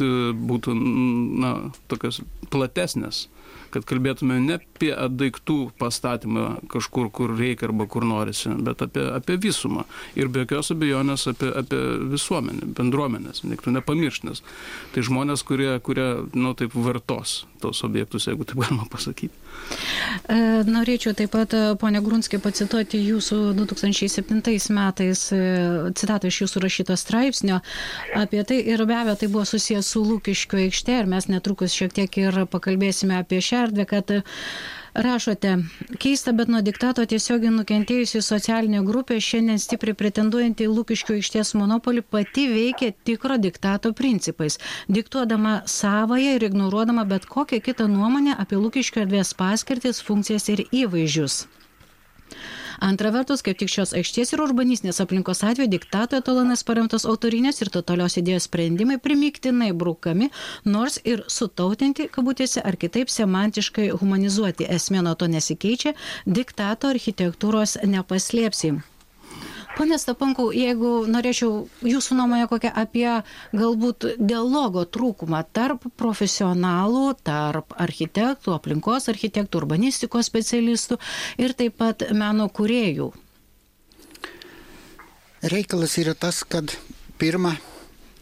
būtų 0.00 0.74
na, 0.74 1.54
tokios 1.92 2.22
platesnės 2.50 3.28
kad 3.74 3.86
kalbėtume 3.88 4.38
ne 4.42 4.58
apie 4.58 4.92
daiktų 5.18 5.58
pastatymą 5.80 6.46
kažkur, 6.72 7.10
kur 7.14 7.34
reikia 7.38 7.68
arba 7.68 7.86
kur 7.90 8.06
norisi, 8.06 8.52
bet 8.66 8.84
apie, 8.86 9.02
apie 9.16 9.38
visumą. 9.40 9.86
Ir 10.18 10.30
be 10.32 10.44
jokios 10.44 10.70
abejonės 10.74 11.26
apie, 11.32 11.50
apie 11.62 11.80
visuomenę, 12.12 12.68
bendruomenės, 12.78 13.42
reiktų 13.48 13.74
nepamiršti, 13.78 14.30
nes 14.30 14.44
tai 14.94 15.06
žmonės, 15.06 15.42
kurie, 15.48 15.72
kurie 15.86 16.08
nu, 16.34 16.54
taip 16.58 16.76
vartos 16.78 17.42
tos 17.64 17.80
objektus, 17.86 18.28
jeigu 18.28 18.44
taip 18.44 18.60
galima 18.60 18.84
pasakyti. 18.92 19.32
E, 20.28 20.36
norėčiau 20.68 21.14
taip 21.16 21.32
pat, 21.32 21.54
e, 21.56 21.74
ponia 21.80 22.02
Grunskė, 22.04 22.40
pacituoti 22.42 23.00
jūsų 23.00 23.38
2007 23.56 24.74
metais 24.76 25.24
e, 25.32 25.40
citatą 25.96 26.28
iš 26.28 26.42
jūsų 26.44 26.64
rašyto 26.64 26.96
straipsnio 27.00 27.60
apie 28.18 28.42
tai 28.48 28.60
ir 28.68 28.84
be 28.88 28.96
abejo 28.98 29.16
tai 29.22 29.30
buvo 29.32 29.46
susijęs 29.48 29.83
su 29.84 30.04
Lūkiškio 30.04 30.62
aikšte 30.66 30.96
ir 31.02 31.10
mes 31.16 31.28
netrukus 31.32 31.76
šiek 31.76 31.92
tiek 32.00 32.22
ir 32.22 32.40
pakalbėsime 32.56 33.20
apie 33.20 33.42
šią 33.44 33.68
erdvę, 33.68 33.86
kad 33.92 34.16
Rašote, 34.94 35.56
keista, 35.98 36.32
bet 36.38 36.50
nuo 36.54 36.60
diktato 36.62 37.02
tiesiogiai 37.10 37.50
nukentėjusi 37.50 38.20
socialinė 38.22 38.84
grupė 38.86 39.16
šiandien 39.28 39.58
stipriai 39.58 39.96
pretenduojanti 39.98 40.68
į 40.68 40.70
Lūkiškių 40.70 41.16
aikštės 41.16 41.50
monopolį 41.58 42.04
pati 42.14 42.44
veikia 42.52 42.92
tikro 43.10 43.34
diktato 43.42 43.90
principais, 43.98 44.60
diktuodama 44.86 45.56
savoje 45.66 46.36
ir 46.36 46.46
ignoruodama 46.46 47.02
bet 47.10 47.26
kokią 47.26 47.58
kitą 47.66 47.88
nuomonę 47.90 48.38
apie 48.38 48.60
Lūkiškių 48.62 49.02
erdvės 49.02 49.34
paskirtis, 49.42 49.98
funkcijas 50.10 50.46
ir 50.54 50.62
įvaizdžius. 50.70 51.40
Antra 52.80 53.10
vertus, 53.14 53.42
kaip 53.44 53.58
tik 53.60 53.70
šios 53.70 53.94
aikštės 53.96 54.34
ir 54.34 54.42
urbanistinės 54.44 55.00
aplinkos 55.04 55.44
atveju 55.46 55.70
diktato 55.70 56.18
etalonas 56.20 56.64
paremtos 56.66 57.06
autorinės 57.06 57.60
ir 57.62 57.70
totalios 57.74 58.18
idėjos 58.20 58.48
sprendimai 58.48 58.98
primiktinai 59.02 59.72
brukami, 59.72 60.30
nors 60.64 60.98
ir 61.04 61.24
sutautinti, 61.28 62.08
kabutėse, 62.14 62.62
ar 62.64 62.78
kitaip 62.80 63.12
semantiškai 63.12 63.90
humanizuoti. 64.00 64.68
Esmė 64.78 65.04
nuo 65.06 65.14
to 65.18 65.30
nesikeičia, 65.30 65.94
diktato 66.26 66.90
architektūros 66.94 67.78
nepaslėpsi. 67.84 68.74
Pone 69.74 69.96
Stapankau, 69.98 70.52
jeigu 70.54 70.90
norėčiau 71.10 71.64
jūsų 71.82 72.14
nuomonę 72.14 72.46
kokią 72.46 72.70
apie 72.78 73.08
galbūt 73.58 74.04
dialogo 74.22 74.84
trūkumą 74.86 75.40
tarp 75.56 75.88
profesionalų, 75.98 77.08
tarp 77.26 77.74
architektų, 77.82 78.54
aplinkos 78.54 79.08
architektų, 79.10 79.58
urbanistikos 79.64 80.30
specialistų 80.30 81.00
ir 81.42 81.56
taip 81.58 81.74
pat 81.82 82.04
meno 82.14 82.46
kuriejų. 82.54 83.08
Reikalas 85.50 85.98
yra 86.00 86.14
tas, 86.14 86.44
kad 86.46 86.70
pirmą, 87.18 87.56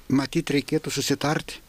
matyt, 0.08 0.54
reikėtų 0.56 0.90
susitarti, 0.90 1.60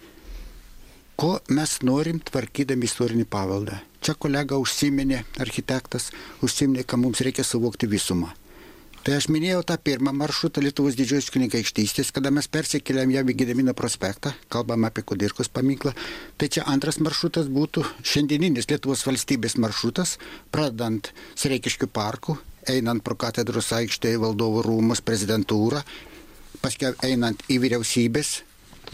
ko 1.20 1.36
mes 1.52 1.76
norim 1.84 2.24
tvarkydami 2.24 2.88
istorinį 2.88 3.28
paveldą. 3.30 3.82
Čia 4.04 4.16
kolega 4.16 4.58
užsiminė, 4.64 5.26
architektas 5.44 6.08
užsiminė, 6.44 6.88
kad 6.88 7.04
mums 7.04 7.22
reikia 7.24 7.44
suvokti 7.48 7.92
visumą. 7.92 8.32
Tai 9.04 9.18
aš 9.20 9.26
minėjau 9.28 9.66
tą 9.68 9.76
pirmą 9.84 10.14
maršrutą 10.16 10.62
Lietuvos 10.64 10.96
didžiosios 10.96 11.34
kunigaikštystės, 11.36 12.14
kada 12.16 12.30
mes 12.32 12.46
persikeliam 12.48 13.10
ją 13.12 13.26
į 13.28 13.34
Gedemino 13.36 13.74
prospektą, 13.76 14.32
kalbam 14.48 14.86
apie 14.88 15.04
Kudirkos 15.04 15.50
paminklą. 15.52 15.92
Tai 16.40 16.48
čia 16.48 16.64
antras 16.72 17.02
maršrutas 17.04 17.50
būtų 17.52 17.84
šiandieninis 18.00 18.70
Lietuvos 18.70 19.04
valstybės 19.04 19.58
maršrutas, 19.60 20.14
pradant 20.56 21.10
Sreikiškių 21.36 21.90
parku, 21.92 22.38
einant 22.64 23.04
pro 23.04 23.18
katedros 23.20 23.74
aikštę 23.76 24.14
į 24.16 24.22
valdovų 24.24 24.64
rūmus, 24.70 25.04
prezidentūrą, 25.04 25.84
paskui 26.64 26.94
einant 27.04 27.44
į 27.52 27.60
vyriausybės 27.66 28.32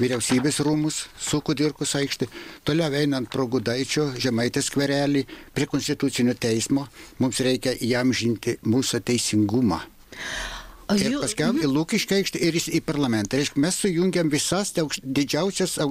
vyriausybės 0.02 0.60
rūmus 0.66 1.04
su 1.22 1.44
Kudirkos 1.46 1.94
aikštė, 2.02 2.32
toliau 2.66 2.90
einant 2.98 3.30
pro 3.30 3.46
Gudaičio 3.46 4.10
žemaitės 4.18 4.72
skverelį 4.74 5.28
prie 5.54 5.70
konstitucinio 5.70 6.34
teismo, 6.34 6.88
mums 7.22 7.46
reikia 7.46 7.78
jam 7.78 8.10
žinti 8.10 8.58
mūsų 8.66 9.04
teisingumą. 9.06 9.84
Ir 10.98 11.20
paskiau 11.22 11.54
į 11.54 11.68
Lūkišką 11.70 12.18
aikštę 12.18 12.40
ir 12.42 12.56
į 12.58 12.80
parlamentą. 12.82 13.38
Reiškia, 13.38 13.62
mes 13.62 13.78
sujungiam 13.78 14.30
visas 14.32 14.72
didžiausias 14.74 15.76
e, 15.84 15.86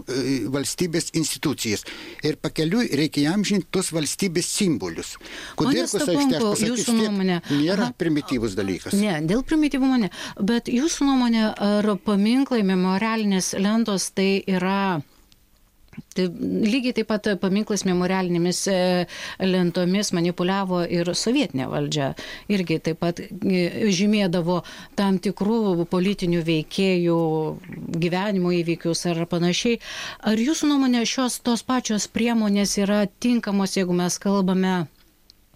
valstybės 0.51 1.13
institucijas. 1.19 1.85
Ir 2.27 2.39
pakeliui 2.43 2.89
reikia 2.99 3.29
jam 3.29 3.45
žinti 3.47 3.69
tos 3.75 3.93
valstybės 3.95 4.49
simbolius. 4.51 5.15
Kudirkos 5.59 6.03
aikštė, 6.03 6.41
aš 6.41 6.47
pasakysiu, 6.49 6.97
nuomonė, 6.99 7.39
nėra 7.53 7.91
Aha. 7.91 7.97
primityvus 8.01 8.57
dalykas. 8.59 8.97
Ne, 8.99 9.21
dėl 9.29 9.45
primityvumo 9.47 10.01
ne. 10.03 10.11
Bet 10.43 10.71
jūsų 10.73 11.07
nuomonė, 11.13 11.45
ar 11.69 11.93
paminklai, 12.03 12.65
memorialinės 12.67 13.55
lentos 13.63 14.11
tai 14.19 14.33
yra 14.51 14.99
Tai 16.17 16.27
lygiai 16.65 16.95
taip 16.97 17.09
pat 17.13 17.29
paminklas 17.43 17.85
memorialinėmis 17.89 18.61
e, 18.73 18.79
lentomis 19.45 20.13
manipuliavo 20.17 20.83
ir 20.99 21.11
sovietinė 21.15 21.69
valdžia. 21.71 22.11
Irgi 22.51 22.79
taip 22.89 23.01
pat 23.05 23.23
e, 23.23 23.63
žymėdavo 23.95 24.61
tam 24.99 25.21
tikrų 25.23 25.87
politinių 25.93 26.43
veikėjų 26.49 27.19
gyvenimo 28.05 28.55
įvykius 28.59 29.07
ar 29.13 29.25
panašiai. 29.31 29.81
Ar 30.27 30.41
jūsų 30.43 30.73
nuomonė 30.73 31.05
šios 31.09 31.41
tos 31.47 31.63
pačios 31.67 32.09
priemonės 32.11 32.79
yra 32.83 33.05
tinkamos, 33.23 33.77
jeigu 33.79 33.97
mes 33.97 34.19
kalbame 34.23 34.77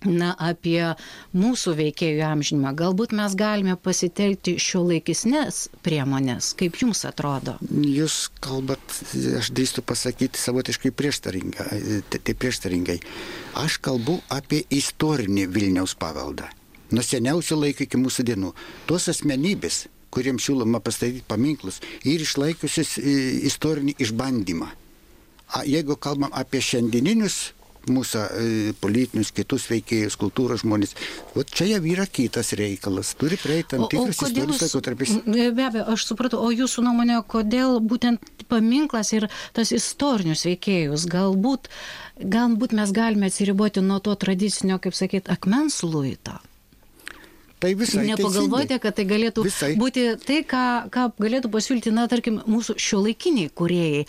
na, 0.07 0.33
apie 0.39 0.95
mūsų 1.37 1.75
veikėjų 1.79 2.25
amžinimą. 2.27 2.73
Galbūt 2.79 3.15
mes 3.17 3.37
galime 3.39 3.77
pasitelkti 3.77 4.57
šio 4.63 4.85
laikisnės 4.89 5.67
priemonės, 5.85 6.53
kaip 6.59 6.79
jums 6.83 7.05
atrodo? 7.09 7.57
Jūs 7.71 8.27
kalbat, 8.43 8.83
aš 9.39 9.53
drįstu 9.55 9.85
pasakyti 9.87 10.41
savotiškai 10.41 10.93
prieštaringai. 10.97 12.03
Tai 12.13 12.35
prieštaringai. 12.35 12.99
Aš 13.63 13.79
kalbu 13.85 14.19
apie 14.33 14.63
istorinį 14.73 15.49
Vilniaus 15.53 15.97
paveldą. 15.99 16.49
Nuo 16.93 17.05
seniausių 17.05 17.57
laikų 17.57 17.87
iki 17.87 18.01
mūsų 18.01 18.25
dienų. 18.29 18.53
Tos 18.89 19.09
asmenybės, 19.09 19.87
kuriems 20.13 20.45
siūloma 20.45 20.83
pastatyti 20.85 21.25
paminklus 21.29 21.81
ir 22.05 22.21
išlaikiusius 22.21 22.99
e, 23.01 23.15
istorinį 23.49 23.97
išbandymą. 24.05 24.69
Jeigu 25.69 25.97
kalbam 26.01 26.33
apie 26.37 26.61
šiandieninius 26.65 27.53
mūsų 27.91 28.23
e, 28.23 28.75
politinius, 28.83 29.33
kitus 29.35 29.67
veikėjus, 29.71 30.19
kultūros 30.21 30.63
žmonės. 30.63 30.95
O 31.39 31.45
čia 31.47 31.69
jau 31.73 31.81
yra 31.95 32.07
kitas 32.07 32.53
reikalas. 32.59 33.15
Turi 33.19 33.39
prieiti 33.41 33.73
tam 33.75 33.87
tikras 33.91 34.21
istorinis 34.21 34.63
laikotarpis. 34.63 35.17
Be 35.27 35.67
abejo, 35.67 35.89
aš 35.95 36.07
supratau, 36.11 36.43
o 36.45 36.53
jūsų 36.55 36.87
nuomonė, 36.87 37.19
kodėl 37.33 37.81
būtent 37.81 38.47
paminklas 38.53 39.13
ir 39.17 39.29
tas 39.57 39.73
istorinius 39.75 40.47
veikėjus, 40.49 41.09
galbūt, 41.11 41.71
galbūt 42.23 42.77
mes 42.79 42.95
galime 42.95 43.33
atsiriboti 43.33 43.85
nuo 43.85 44.01
to 44.05 44.15
tradicinio, 44.21 44.79
kaip 44.83 44.97
sakyt, 44.99 45.31
akmens 45.33 45.83
luito. 45.87 46.39
Tai 47.63 47.75
visai. 47.79 48.09
Nepagalvojate, 48.11 48.79
kad 48.83 48.97
tai 48.99 49.05
galėtų 49.07 49.45
visai. 49.47 49.75
būti 49.79 50.07
tai, 50.27 50.41
ką, 50.43 50.91
ką 50.91 51.05
galėtų 51.23 51.51
pasiūlyti, 51.53 51.93
na, 51.95 52.09
tarkim, 52.11 52.41
mūsų 52.51 52.75
šiuolaikiniai 52.75 53.53
kuriejai, 53.55 54.07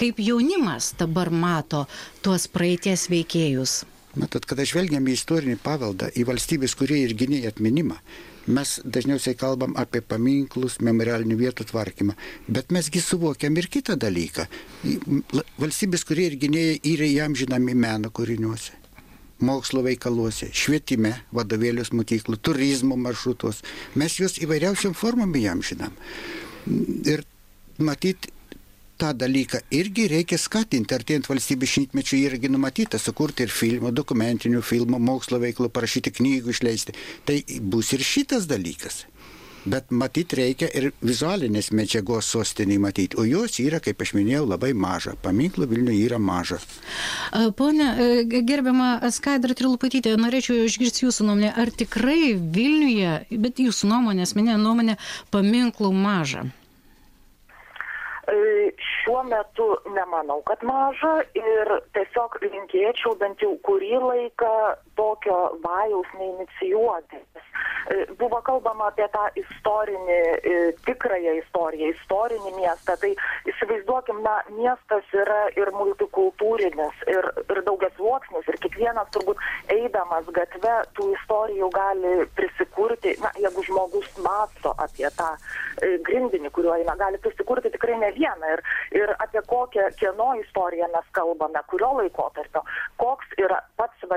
kaip 0.00 0.18
jaunimas 0.18 0.90
dabar 0.98 1.30
mato 1.30 1.84
tuos 2.26 2.48
praeities 2.50 3.06
veikėjus. 3.12 3.84
Matot, 4.18 4.48
kada 4.48 4.64
žvelgiame 4.66 5.12
į 5.12 5.18
istorinį 5.20 5.58
paveldą, 5.62 6.08
į 6.18 6.24
valstybės, 6.26 6.74
kurie 6.74 6.98
ir 7.04 7.14
gynėjai 7.20 7.52
atminimą, 7.52 7.98
mes 8.56 8.72
dažniausiai 8.82 9.36
kalbam 9.38 9.76
apie 9.78 10.00
paminklus, 10.02 10.80
memorialinių 10.82 11.36
vietų 11.44 11.68
tvarkymą, 11.70 12.16
bet 12.48 12.74
mesgi 12.74 13.04
suvokiam 13.04 13.60
ir 13.60 13.68
kitą 13.70 13.94
dalyką. 14.02 14.48
Valstybės, 15.60 16.02
kurie 16.08 16.26
ir 16.32 16.40
gynėjai 16.42 16.80
yra 16.96 17.12
jam 17.12 17.38
žinomi 17.38 17.76
meno 17.78 18.10
kūriniuose 18.10 18.85
mokslo 19.44 19.82
veikaluose, 19.86 20.48
švietime, 20.54 21.12
vadovėlius 21.36 21.92
mokyklų, 21.92 22.38
turizmo 22.40 22.96
maršrutos. 23.00 23.62
Mes 23.98 24.18
juos 24.20 24.38
įvairiausiam 24.42 24.96
formom 24.96 25.34
jam 25.40 25.62
žinom. 25.64 25.92
Ir 27.06 27.24
matyti 27.78 28.32
tą 28.96 29.12
dalyką 29.12 29.60
irgi 29.76 30.06
reikia 30.08 30.38
skatinti, 30.40 30.96
artėjant 30.96 31.28
valstybės 31.28 31.74
šimtmečių 31.74 32.20
irgi 32.22 32.48
numatyta 32.52 33.00
sukurti 33.00 33.44
ir 33.44 33.52
filmų, 33.52 33.92
dokumentinių 33.92 34.62
filmų, 34.64 35.00
mokslo 35.10 35.40
veiklų, 35.42 35.68
parašyti 35.68 36.14
knygų, 36.16 36.54
išleisti. 36.54 36.96
Tai 37.28 37.36
bus 37.60 37.92
ir 37.92 38.04
šitas 38.06 38.48
dalykas 38.48 39.04
bet 39.66 39.90
matyt 39.90 40.34
reikia 40.38 40.68
ir 40.78 40.90
vizualinės 41.04 41.72
medžiagos 41.74 42.28
sostiniai 42.32 42.80
matyti, 42.82 43.18
o 43.18 43.26
jos 43.26 43.58
yra, 43.62 43.80
kaip 43.82 44.02
aš 44.02 44.14
minėjau, 44.16 44.44
labai 44.48 44.72
maža. 44.76 45.16
Paminklų 45.22 45.68
Vilniuje 45.70 46.06
yra 46.06 46.20
maža. 46.22 46.60
Pone, 47.58 47.88
gerbiama 48.26 49.10
Skaidra 49.14 49.56
Trilupatytė, 49.58 50.14
norėčiau 50.20 50.66
išgirsti 50.66 51.06
jūsų 51.06 51.26
nuomonę, 51.30 51.54
ar 51.56 51.72
tikrai 51.74 52.36
Vilniuje, 52.36 53.18
bet 53.42 53.62
jūsų 53.62 53.90
nuomonės, 53.90 54.36
minėjo 54.38 54.60
nuomonė, 54.62 55.00
paminklų 55.34 55.92
maža? 55.96 56.46
E, 58.26 58.70
šiuo 58.82 59.22
metu 59.22 59.66
nemanau, 59.94 60.40
kad 60.48 60.62
maža 60.66 61.12
ir 61.38 61.68
tiesiog 61.94 62.40
linkėčiau 62.42 63.14
bent 63.20 63.44
jau 63.44 63.52
kurį 63.68 64.00
laiką 64.02 64.54
tokio 64.98 65.36
vajaus 65.62 66.10
neinicijuoti. 66.18 67.22
E, 67.86 68.06
buvo 68.18 68.40
kalbama 68.42 68.88
apie 68.90 69.06
tą 69.14 69.28
istorinį, 69.38 70.16
e, 70.52 70.54
tikrąją 70.88 71.36
istoriją, 71.38 71.92
istorinį 71.94 72.50
miestą. 72.56 72.96
Tai 73.02 73.12
įsivaizduokim, 73.52 74.18
na, 74.26 74.34
miestas 74.56 75.14
yra 75.14 75.44
ir 75.54 75.70
multikultūrinis, 75.76 77.06
ir, 77.14 77.30
ir 77.46 77.62
daugias 77.68 77.94
sluoksnis, 78.00 78.50
ir 78.50 78.58
kiekvienas 78.64 79.12
turbūt 79.14 79.46
eidamas 79.76 80.26
gatve 80.34 80.74
tų 80.98 81.12
istorijų 81.14 81.70
gali 81.78 82.16
prisikurti, 82.34 83.14
na, 83.22 83.30
apie 84.82 85.08
tą 85.16 85.28
e, 85.36 85.96
grindinį, 86.06 86.50
kuriuo 86.54 86.74
eina, 86.76 86.96
gali 87.00 87.18
prisikurti 87.22 87.72
tikrai 87.74 87.98
ne 88.00 88.12
vieną. 88.16 88.52
Ir, 88.56 88.62
ir 89.00 89.14
apie 89.18 89.42
kokią 89.46 89.88
kieno 90.00 90.32
istoriją 90.42 90.88
mes 90.92 91.08
kalbame, 91.16 91.62
kurio 91.70 91.92
laikotarpio, 92.00 92.62
pats 93.00 93.15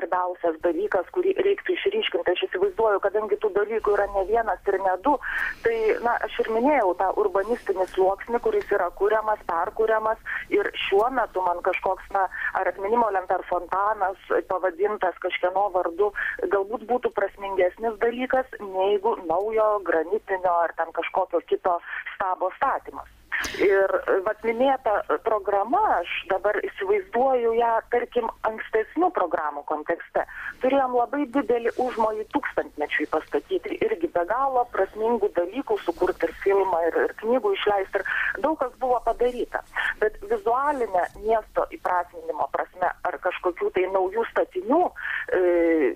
svarbiausias 0.09 0.57
dalykas, 0.63 1.05
kurį 1.13 1.33
reiktų 1.37 1.73
išryškinti. 1.75 2.31
Aš 2.31 2.43
įsivaizduoju, 2.47 2.99
kadangi 3.03 3.37
tų 3.41 3.51
dalykų 3.53 3.93
yra 3.93 4.07
ne 4.15 4.23
vienas 4.29 4.59
ir 4.67 4.79
ne 4.81 4.95
du, 5.03 5.17
tai, 5.63 5.75
na, 6.03 6.17
aš 6.25 6.39
ir 6.43 6.49
minėjau 6.55 6.95
tą 6.99 7.11
urbanistinį 7.21 7.85
sluoksnį, 7.93 8.39
kuris 8.41 8.65
yra 8.71 8.89
kuriamas, 8.97 9.39
perkuriamas 9.47 10.17
ir 10.49 10.71
šiuo 10.87 11.09
metu 11.13 11.43
man 11.45 11.61
kažkoks, 11.61 12.09
na, 12.15 12.27
ar 12.53 12.71
atminimo 12.71 13.09
lenta, 13.13 13.37
ar 13.37 13.45
fontanas 13.49 14.17
pavadintas 14.49 15.15
kažkieno 15.21 15.69
vardu, 15.75 16.11
galbūt 16.49 16.87
būtų 16.89 17.13
prasmingesnis 17.13 17.99
dalykas, 18.01 18.49
neigu 18.59 19.15
naujo 19.29 19.79
granitinio 19.85 20.57
ar 20.65 20.73
ten 20.77 20.91
kažkokio 20.95 21.45
kito 21.49 21.79
stabo 22.15 22.51
statymas. 22.57 23.18
Ir 23.63 23.91
vat 24.25 24.41
minėta 24.43 24.93
programa, 25.23 25.79
aš 25.99 26.11
dabar 26.31 26.57
įsivaizduoju 26.63 27.53
ją, 27.55 27.71
tarkim, 27.93 28.27
ankstesnių 28.47 29.09
programų 29.15 29.63
kontekste. 29.69 30.25
Turėjom 30.63 30.97
labai 30.99 31.25
didelį 31.31 31.71
užmojį 31.79 32.25
tūkstantmečiui 32.35 33.07
pastatyti, 33.13 33.77
irgi 33.85 34.11
be 34.11 34.25
galo 34.29 34.65
prasmingų 34.73 35.31
dalykų 35.37 35.79
sukurti 35.85 36.27
ir 36.27 36.35
filmą, 36.43 36.81
ir, 36.89 36.99
ir 37.07 37.15
knygų 37.23 37.53
išleisti, 37.55 38.01
ir 38.01 38.43
daug 38.43 38.59
kas 38.59 38.75
buvo 38.83 38.99
padaryta. 39.07 39.63
Bet 40.03 40.19
vizualinė 40.27 41.05
miesto 41.23 41.67
įprasminimo 41.75 42.49
prasme 42.51 42.91
ar 43.07 43.19
kažkokių 43.23 43.71
tai 43.75 43.87
naujų 43.93 44.27
statinių, 44.33 44.83
e, 45.31 45.95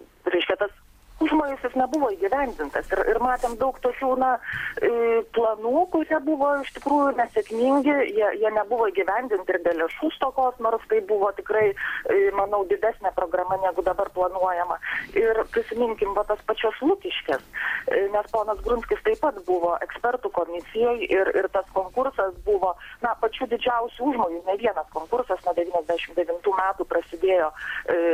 užmojus 1.33 1.63
jis 1.63 1.75
nebuvo 1.75 2.09
įgyvendintas. 2.13 2.87
Ir, 2.93 3.01
ir 3.09 3.19
matėm 3.23 3.55
daug 3.57 3.77
tokių 3.81 4.11
na, 4.21 4.37
e, 4.81 5.21
planų, 5.33 5.85
kurie 5.93 6.19
buvo 6.25 6.49
iš 6.61 6.71
tikrųjų 6.77 7.13
nesėkmingi, 7.17 7.95
jie, 8.13 8.27
jie 8.41 8.51
nebuvo 8.53 8.87
įgyvendinti 8.91 9.55
ir 9.55 9.61
dėl 9.65 9.81
lėšų 9.83 10.11
stokos, 10.17 10.59
nors 10.63 10.83
tai 10.89 11.01
buvo 11.09 11.31
tikrai, 11.37 11.73
e, 11.73 12.19
manau, 12.37 12.63
didesnė 12.69 13.13
programa 13.15 13.57
negu 13.63 13.81
dabar 13.85 14.09
planuojama. 14.13 14.77
Ir 15.17 15.43
prisiminkim 15.53 16.13
va 16.13 16.25
tas 16.29 16.41
pačios 16.45 16.77
lūkiškės, 16.81 17.41
e, 17.87 18.05
nes 18.13 18.29
ponas 18.31 18.61
Grunskis 18.65 19.01
taip 19.03 19.21
pat 19.23 19.39
buvo 19.47 19.75
ekspertų 19.81 20.31
komisijoje 20.33 21.09
ir, 21.09 21.33
ir 21.39 21.49
tas 21.53 21.65
konkursas 21.73 22.35
buvo, 22.45 22.75
na, 23.01 23.15
pačių 23.21 23.49
didžiausių 23.55 24.11
užmojų, 24.11 24.43
ne 24.45 24.57
vienas 24.61 24.87
konkursas 24.93 25.41
nuo 25.45 25.55
99 25.57 26.53
metų 26.53 26.85
prasidėjo, 26.89 27.49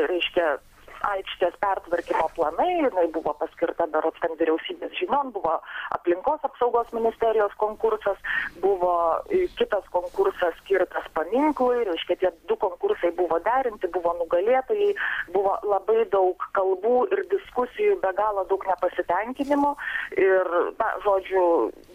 reiškia, 0.10 0.58
aikštės 1.08 1.56
pertvarkymo 1.64 2.28
planai, 2.36 2.70
jinai 2.84 3.06
buvo 3.16 3.34
paskirta 3.40 3.88
berots 3.94 4.20
ten 4.24 4.36
vyriausybės 4.40 4.96
žinion, 5.00 5.32
buvo 5.36 5.56
aplinkos 5.96 6.44
apsaugos 6.48 6.92
ministerijos 6.96 7.54
konkursas, 7.62 8.20
buvo 8.64 8.94
e, 9.32 9.46
kitas 9.60 9.88
konkursas 9.94 10.58
skirtas 10.64 11.08
paminklui, 11.16 11.86
reiškia 11.88 12.20
tie 12.22 12.32
du 12.50 12.58
konkursai 12.60 13.12
buvo 13.18 13.40
derinti, 13.46 13.90
buvo 13.96 14.14
nugalėtojai, 14.20 14.92
buvo 15.36 15.56
labai 15.64 16.06
daug 16.14 16.44
kalbų 16.58 17.08
ir 17.16 17.24
diskusijų, 17.32 18.00
be 18.04 18.14
galo 18.18 18.46
daug 18.52 18.66
nepasitenkinimo 18.70 19.76
ir, 20.18 20.52
na, 20.80 20.92
žodžiu, 21.06 21.46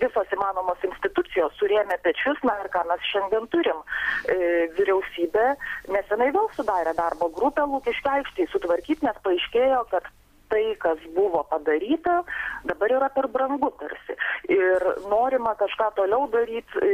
visos 0.01 0.35
įmanomos 0.35 0.81
institucijos 0.89 1.55
surėmė 1.61 2.01
pečius, 2.05 2.41
na 2.47 2.57
ir 2.63 2.71
ką 2.73 2.85
mes 2.89 3.05
šiandien 3.13 3.49
turim. 3.53 3.85
E, 4.31 4.39
vyriausybė 4.79 5.47
nesenai 5.93 6.31
vėl 6.35 6.49
sudarė 6.57 6.95
darbo 6.97 7.29
grupę 7.35 7.65
Lūkiškio 7.69 8.13
aikštėje 8.19 8.51
sutvarkyti 8.53 8.94
nes 9.03 9.19
paaiškėjo, 9.25 9.81
kad 9.91 10.07
tai, 10.55 10.77
kas 10.79 10.99
buvo 11.17 11.43
padaryta, 11.51 12.23
dabar 12.69 12.93
yra 12.99 13.09
per 13.15 13.27
brangu 13.33 13.71
tarsi. 13.81 14.15
Ir 14.53 14.85
norima 15.11 15.55
kažką 15.59 15.89
toliau 15.99 16.29
daryti, 16.33 16.81
e, 16.85 16.93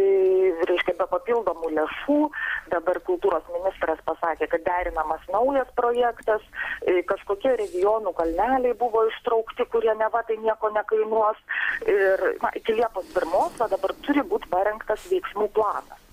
reiškia, 0.71 0.97
be 1.01 1.07
papildomų 1.11 1.73
lėšų. 1.79 2.19
Dabar 2.73 3.01
kultūros 3.09 3.47
ministras 3.53 4.01
pasakė, 4.09 4.49
kad 4.53 4.65
derinamas 4.69 5.25
naujas 5.35 5.69
projektas, 5.77 6.45
e, 6.87 7.03
kažkokie 7.13 7.57
regionų 7.65 8.15
kalneliai 8.21 8.77
buvo 8.85 9.07
ištraukti, 9.11 9.67
kurie 9.73 9.95
neva 9.95 10.23
tai 10.23 10.39
nieko 10.39 10.71
nekainuos. 10.77 11.37
Ir 11.87 12.39
na, 12.43 12.55
iki 12.55 12.79
Liepos 12.81 13.11
pirmos, 13.15 13.59
dabar 13.59 13.97
turi 14.07 14.23
būti 14.23 14.49
parengtas 14.49 15.05
veiksmų 15.11 15.51
planas. 15.53 16.10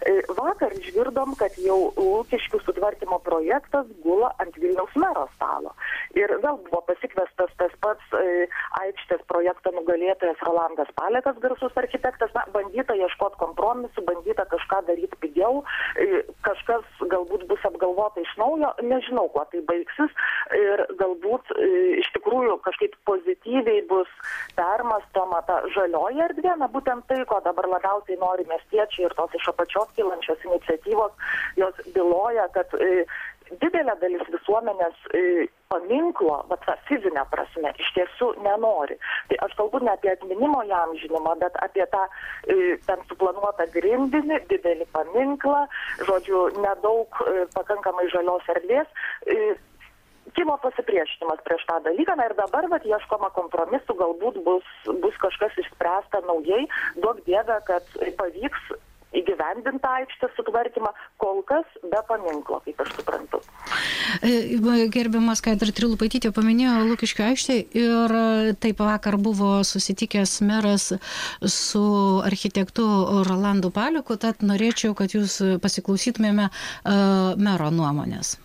E, 0.00 0.22
vakar 0.36 0.72
išgirdom, 0.78 1.34
kad 1.40 1.56
jau 1.60 1.90
Lūkiškių 1.96 2.60
sutvarkymo 2.64 3.18
projektas 3.24 3.88
gula 4.04 4.30
ant 4.40 4.56
Vilniaus 4.56 4.94
mero 4.96 5.26
stalo. 5.34 5.74
Ir 6.16 6.32
vėl 6.40 6.56
buvo 6.66 6.80
pasikvestas 6.88 7.52
tas 7.60 7.74
pats 7.84 8.16
e, 8.16 8.46
aikštės 8.80 9.26
projekto 9.30 9.72
nugalėtojas 9.76 10.40
Rolandas 10.46 10.88
Palekas, 10.96 11.38
garsus 11.44 11.76
architektas. 11.76 12.32
Na, 12.36 12.46
bandyta 12.54 12.96
ieškoti 12.96 13.40
kompromisų, 13.42 14.04
bandyta 14.08 14.46
kažką 14.50 14.80
daryti 14.88 15.20
pigiau, 15.20 15.64
e, 16.00 16.24
galbūt 17.12 17.46
bus 17.50 17.64
apgalvota 17.68 18.22
iš 18.22 18.32
naujo, 18.40 18.70
nežinau, 18.82 19.26
kuo 19.34 19.44
tai 19.52 19.62
baigsis. 19.68 20.14
Ir 20.56 20.84
galbūt 21.00 21.52
e, 21.56 21.68
iš 22.02 22.10
tikrųjų 22.16 22.58
kažkaip 22.66 22.96
pozityviai 23.08 23.84
bus 23.90 24.10
permastoma 24.58 25.42
ta 25.48 25.60
žalioji 25.74 26.24
erdvė, 26.28 26.56
na 26.60 26.70
būtent 26.72 27.06
tai, 27.10 27.22
ko 27.30 27.40
dabar 27.44 27.68
labiausiai 27.76 28.18
nori 28.20 28.46
miestiečiai 28.50 29.08
ir 29.08 29.16
tos 29.18 29.34
iš 29.38 29.50
apačios 29.52 29.92
kylančios 29.98 30.46
iniciatyvos, 30.48 31.14
jos 31.60 31.84
byloja, 31.94 32.48
kad 32.56 32.74
e, 32.78 33.06
didelė 33.62 33.96
dalis 34.02 34.26
visuomenės 34.30 35.08
e, 35.14 35.24
paminklo, 35.70 36.40
va 36.50 36.58
tą 36.64 36.74
fizinę 36.88 37.24
prasme, 37.30 37.72
iš 37.82 37.92
tiesų 37.96 38.32
nenori. 38.44 38.98
Tai 39.30 39.38
aš 39.46 39.56
kalbu 39.58 39.80
ne 39.84 39.94
apie 39.94 40.12
atminimo 40.12 40.62
jam 40.68 40.94
žinimą, 41.02 41.36
bet 41.42 41.56
apie 41.64 41.86
tą 41.94 42.02
e, 42.06 42.76
ten 42.88 43.06
suplanuotą 43.08 43.68
grindinį, 43.74 44.42
didelį 44.50 44.88
paminklą, 44.94 45.64
žodžiu, 46.10 46.44
nedaug 46.60 47.22
pakankamai 47.54 48.08
žalios 48.14 48.54
erdvės 48.56 48.88
kilo 50.36 50.54
pasipriešinimas 50.62 51.40
prieš 51.46 51.64
tą 51.66 51.80
dalyką 51.86 52.14
na 52.18 52.28
ir 52.28 52.34
dabar 52.38 52.68
vat 52.70 52.84
ieškoma 52.86 53.32
kompromisų 53.34 53.96
galbūt 53.98 54.38
bus 54.46 54.68
bus 55.02 55.16
kažkas 55.24 55.56
išspręsta 55.64 56.20
naujai 56.28 56.62
duok 57.02 57.24
dieve 57.26 57.56
kad 57.66 57.98
pavyks 58.20 58.70
įgyvendint 59.16 59.82
tą 59.82 59.90
aikštės 60.00 60.34
sutvarkymą, 60.38 60.90
kol 61.22 61.42
kas 61.50 61.66
be 61.82 62.00
paminklo, 62.08 62.60
kaip 62.66 62.82
aš 62.84 62.92
suprantu. 62.98 63.29
E, 64.20 64.88
gerbiamas 64.92 65.42
Kaidra 65.44 65.72
Trilupaitytė 65.74 66.32
paminėjo 66.36 66.74
Lukiškio 66.90 67.26
aikštę 67.30 67.58
ir 67.78 68.16
taip 68.62 68.82
vakar 68.82 69.18
buvo 69.20 69.52
susitikęs 69.66 70.40
meras 70.46 70.90
su 71.44 71.84
architektu 72.26 72.86
Rolandu 73.28 73.72
Paliuku, 73.74 74.18
tad 74.20 74.44
norėčiau, 74.44 74.94
kad 74.98 75.14
jūs 75.14 75.40
pasiklausytumėme 75.62 76.50
uh, 76.50 77.34
mero 77.40 77.70
nuomonės. 77.74 78.36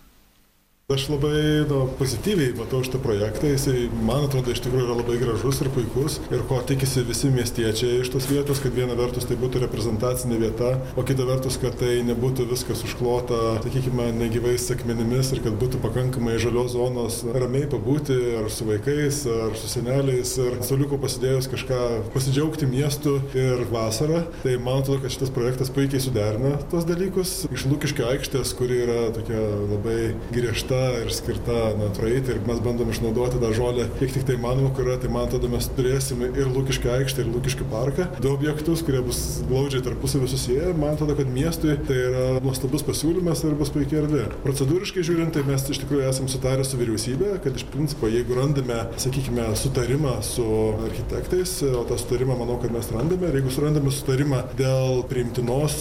Aš 0.86 1.08
labai 1.10 1.66
nu, 1.66 1.80
pozityviai 1.98 2.52
matau 2.54 2.78
šitą 2.86 3.00
projektą, 3.02 3.48
jisai 3.50 3.88
man 4.06 4.22
atrodo 4.28 4.52
iš 4.54 4.60
tikrųjų 4.62 4.84
yra 4.84 4.94
labai 4.94 5.16
gražus 5.18 5.58
ir 5.64 5.70
puikus 5.74 6.20
ir 6.30 6.44
ko 6.46 6.60
tikisi 6.62 7.02
visi 7.08 7.26
miestiečiai 7.34 8.04
iš 8.04 8.12
tos 8.14 8.28
vietos, 8.30 8.60
kad 8.62 8.70
viena 8.70 8.94
vertus 8.94 9.26
tai 9.26 9.34
būtų 9.40 9.64
reprezentacinė 9.64 10.38
vieta, 10.44 10.68
o 10.94 11.02
kita 11.08 11.26
vertus, 11.26 11.56
kad 11.58 11.74
tai 11.80 12.04
nebūtų 12.06 12.46
viskas 12.52 12.84
užklota, 12.86 13.56
sakykime, 13.64 14.12
negyvais 14.14 14.68
akmenimis 14.76 15.32
ir 15.34 15.40
kad 15.48 15.56
būtų 15.58 15.80
pakankamai 15.82 16.36
žalios 16.44 16.76
zonos 16.76 17.18
ramiai 17.34 17.66
pabūti 17.74 18.20
ar 18.38 18.46
su 18.54 18.70
vaikais, 18.70 19.24
ar 19.26 19.58
su 19.58 19.72
seneliais 19.72 20.36
ir 20.38 20.60
soliuko 20.70 21.00
pasidėjus 21.02 21.50
kažką 21.50 21.80
pasidžiaugti 22.14 22.70
miestu 22.70 23.16
ir 23.34 23.66
vasarą. 23.74 24.22
Tai 24.46 24.54
man 24.62 24.84
atrodo, 24.84 25.02
kad 25.02 25.16
šitas 25.18 25.34
projektas 25.34 25.74
puikiai 25.74 26.06
suderina 26.06 26.54
tos 26.70 26.86
dalykus. 26.86 27.36
Iš 27.50 27.66
Lūkiškio 27.72 28.06
aikštės, 28.14 28.54
kuri 28.54 28.84
yra 28.86 29.02
tokia 29.18 29.42
labai 29.66 29.98
griežta 30.30 30.75
vieta 30.76 31.02
ir 31.02 31.12
skirta 31.12 31.56
na, 31.78 31.88
praeiti 31.96 32.32
ir 32.34 32.40
mes 32.46 32.60
bandom 32.64 32.90
išnaudoti 32.90 33.40
tą 33.40 33.50
žolę 33.56 33.86
kiek 33.98 34.12
tik 34.12 34.26
tai 34.28 34.36
manoma, 34.40 34.70
kur 34.74 34.86
yra, 34.86 34.96
tai 35.00 35.10
man 35.12 35.26
atrodo 35.26 35.48
mes 35.48 35.68
turėsime 35.76 36.30
ir 36.36 36.50
Lūkišką 36.52 36.92
aikštę, 37.00 37.24
ir 37.24 37.30
Lūkišką 37.32 37.66
parką, 37.70 38.06
du 38.22 38.32
objektus, 38.32 38.82
kurie 38.86 39.02
bus 39.04 39.20
glaudžiai 39.48 39.84
tarpusavį 39.86 40.30
susiję. 40.30 40.72
Man 40.76 40.96
atrodo, 40.96 41.16
kad 41.18 41.30
miestui 41.32 41.76
tai 41.88 41.98
yra 42.08 42.24
nuostabus 42.44 42.84
pasiūlymas 42.86 43.44
ir 43.46 43.56
bus 43.58 43.72
puikiai 43.74 44.02
erdvė. 44.02 44.24
Procedūriškai 44.44 45.04
žiūrint, 45.06 45.34
tai 45.36 45.44
mes 45.48 45.66
iš 45.72 45.82
tikrųjų 45.84 46.08
esame 46.10 46.32
sutarę 46.32 46.66
su 46.66 46.80
vyriausybė, 46.80 47.36
kad 47.44 47.56
iš 47.58 47.66
principo, 47.72 48.10
jeigu 48.10 48.36
randame, 48.38 48.78
sakykime, 49.02 49.48
sutarimą 49.58 50.16
su 50.26 50.46
architektais, 50.88 51.58
o 51.66 51.84
tą 51.88 51.98
sutarimą 52.00 52.38
manau, 52.40 52.58
kad 52.62 52.74
mes 52.74 52.90
randame, 52.94 53.30
ir 53.30 53.40
jeigu 53.40 53.54
surandame 53.54 53.94
sutarimą 53.94 54.42
dėl 54.58 55.02
priimtinos 55.10 55.78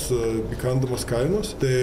įkandamos 0.56 1.08
kainos, 1.10 1.56
tai 1.62 1.76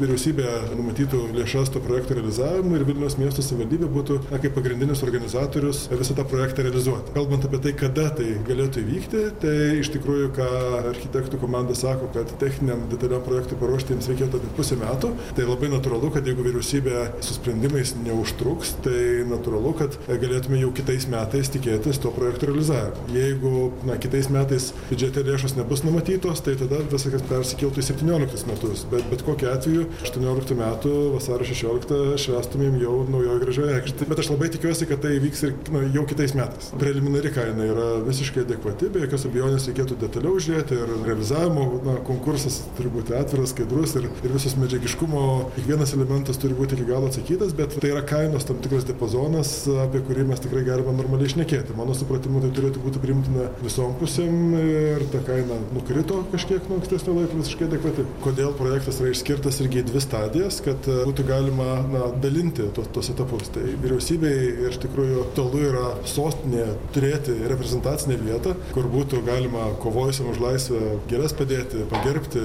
vyriausybė 0.00 0.76
numatytų 0.78 1.24
lėšas 1.36 1.72
to 1.74 1.82
projekto 1.84 2.16
realizavimui 2.18 2.47
ir 2.56 2.84
Vilnius 2.88 3.16
miesto 3.20 3.42
savivaldybė 3.44 3.88
būtų 3.92 4.18
na, 4.28 4.38
kaip 4.42 4.54
pagrindinis 4.56 5.02
organizatorius 5.06 5.86
visą 5.92 6.16
tą 6.18 6.24
projektą 6.28 6.64
realizuoti. 6.66 7.12
Kalbant 7.16 7.44
apie 7.48 7.60
tai, 7.64 7.72
kada 7.78 8.08
tai 8.18 8.28
galėtų 8.48 8.82
įvykti, 8.84 9.24
tai 9.42 9.54
iš 9.80 9.90
tikrųjų, 9.96 10.30
ką 10.38 10.48
architektų 10.92 11.40
komanda 11.42 11.76
sako, 11.78 12.10
kad 12.14 12.30
techniniam 12.40 12.86
detaliam 12.92 13.24
projektui 13.26 13.58
paruošti 13.60 13.94
jiems 13.94 14.08
reikėtų 14.12 14.40
apie 14.40 14.52
pusę 14.56 14.78
metų, 14.80 15.12
tai 15.36 15.48
labai 15.48 15.72
natūralu, 15.74 16.12
kad 16.14 16.28
jeigu 16.28 16.46
vyriausybė 16.46 17.04
su 17.24 17.36
sprendimais 17.36 17.94
neužtruks, 18.04 18.76
tai 18.86 19.26
natūralu, 19.28 19.74
kad 19.82 19.98
galėtume 20.08 20.62
jau 20.62 20.72
kitais 20.78 21.08
metais 21.10 21.52
tikėtis 21.54 22.00
to 22.02 22.14
projekto 22.14 22.50
realizavimo. 22.50 23.08
Jeigu 23.14 23.54
na, 23.88 23.98
kitais 24.00 24.30
metais 24.32 24.70
biudžete 24.88 25.26
lėšos 25.26 25.58
nebus 25.58 25.84
numatytos, 25.86 26.42
tai 26.46 26.56
tada 26.60 26.80
viskas 26.88 27.24
persikiltų 27.28 27.82
į 27.82 27.88
17 27.90 28.48
metus. 28.50 28.86
Bet 28.92 29.08
bet 29.10 29.24
kokiu 29.26 29.50
atveju 29.52 29.86
18 30.06 30.56
metų 30.58 30.94
vasario 31.14 31.46
16 31.48 32.18
švestumėm 32.38 32.78
jau 32.80 32.94
naujoje 33.10 33.40
gražioje 33.42 33.74
aikštėje. 33.78 34.08
Bet 34.10 34.22
aš 34.22 34.30
labai 34.32 34.48
tikiuosi, 34.54 34.86
kad 34.88 35.02
tai 35.02 35.16
vyks 35.22 35.42
ir 35.46 35.54
na, 35.74 35.82
jau 35.94 36.04
kitais 36.08 36.34
metais. 36.38 36.70
Preliminari 36.78 37.32
kaina 37.34 37.66
yra 37.66 37.88
visiškai 38.06 38.44
adekvati, 38.46 38.90
be 38.94 39.02
jokios 39.04 39.26
abejonės 39.28 39.68
reikėtų 39.68 39.98
detaliau 40.00 40.38
žiūrėti 40.42 40.78
ir 40.78 40.92
realizavimo 41.06 41.66
na, 41.86 41.96
konkursas 42.06 42.60
turi 42.78 42.92
būti 42.94 43.16
atviras, 43.18 43.52
skaidrus 43.54 43.96
ir, 43.98 44.08
ir 44.24 44.34
visos 44.34 44.56
medžiagiškumo, 44.60 45.24
kiekvienas 45.56 45.94
elementas 45.96 46.40
turi 46.40 46.56
būti 46.58 46.78
iki 46.78 46.88
galo 46.88 47.10
atsakytas, 47.10 47.54
bet 47.58 47.76
tai 47.78 47.92
yra 47.92 48.04
kainos 48.06 48.46
tam 48.48 48.60
tikras 48.64 48.86
diapazonas, 48.88 49.54
apie 49.86 50.02
kurį 50.06 50.28
mes 50.30 50.42
tikrai 50.44 50.64
galime 50.66 50.94
normaliai 50.96 51.30
išnekėti. 51.32 51.76
Mano 51.78 51.96
supratimu, 51.98 52.42
tai 52.44 52.52
turėtų 52.56 52.82
būti 52.84 53.02
priimtina 53.02 53.48
visom 53.64 53.96
pusėm 54.00 54.54
ir 54.58 55.06
ta 55.12 55.22
kaina 55.26 55.58
nukrito 55.74 56.22
kažkiek 56.32 56.68
nuo 56.70 56.78
ankstesnio 56.80 57.16
laiko 57.18 57.40
visiškai 57.40 57.68
adekvati. 57.68 58.06
Kodėl 58.24 58.54
projektas 58.58 59.00
yra 59.02 59.12
išskirtas 59.12 59.60
irgi 59.64 59.84
dvi 59.88 60.02
stadijas, 60.02 60.60
kad 60.64 60.88
būtų 60.88 61.26
galima 61.28 61.68
na, 61.88 62.08
dalinti 62.28 62.68
tos, 62.76 62.90
tos 62.94 63.10
etapus. 63.12 63.50
Tai 63.54 63.64
vyriausybei 63.82 64.68
iš 64.68 64.78
tikrųjų 64.84 65.26
tolu 65.36 65.62
yra 65.70 65.86
sostinė 66.08 66.66
turėti 66.94 67.34
reprezentacinę 67.50 68.18
vietą, 68.20 68.54
kur 68.74 68.88
būtų 68.92 69.22
galima 69.26 69.70
kovojusiam 69.82 70.30
už 70.32 70.40
laisvę 70.42 70.82
geras 71.10 71.34
padėti, 71.36 71.84
pagerbti 71.90 72.42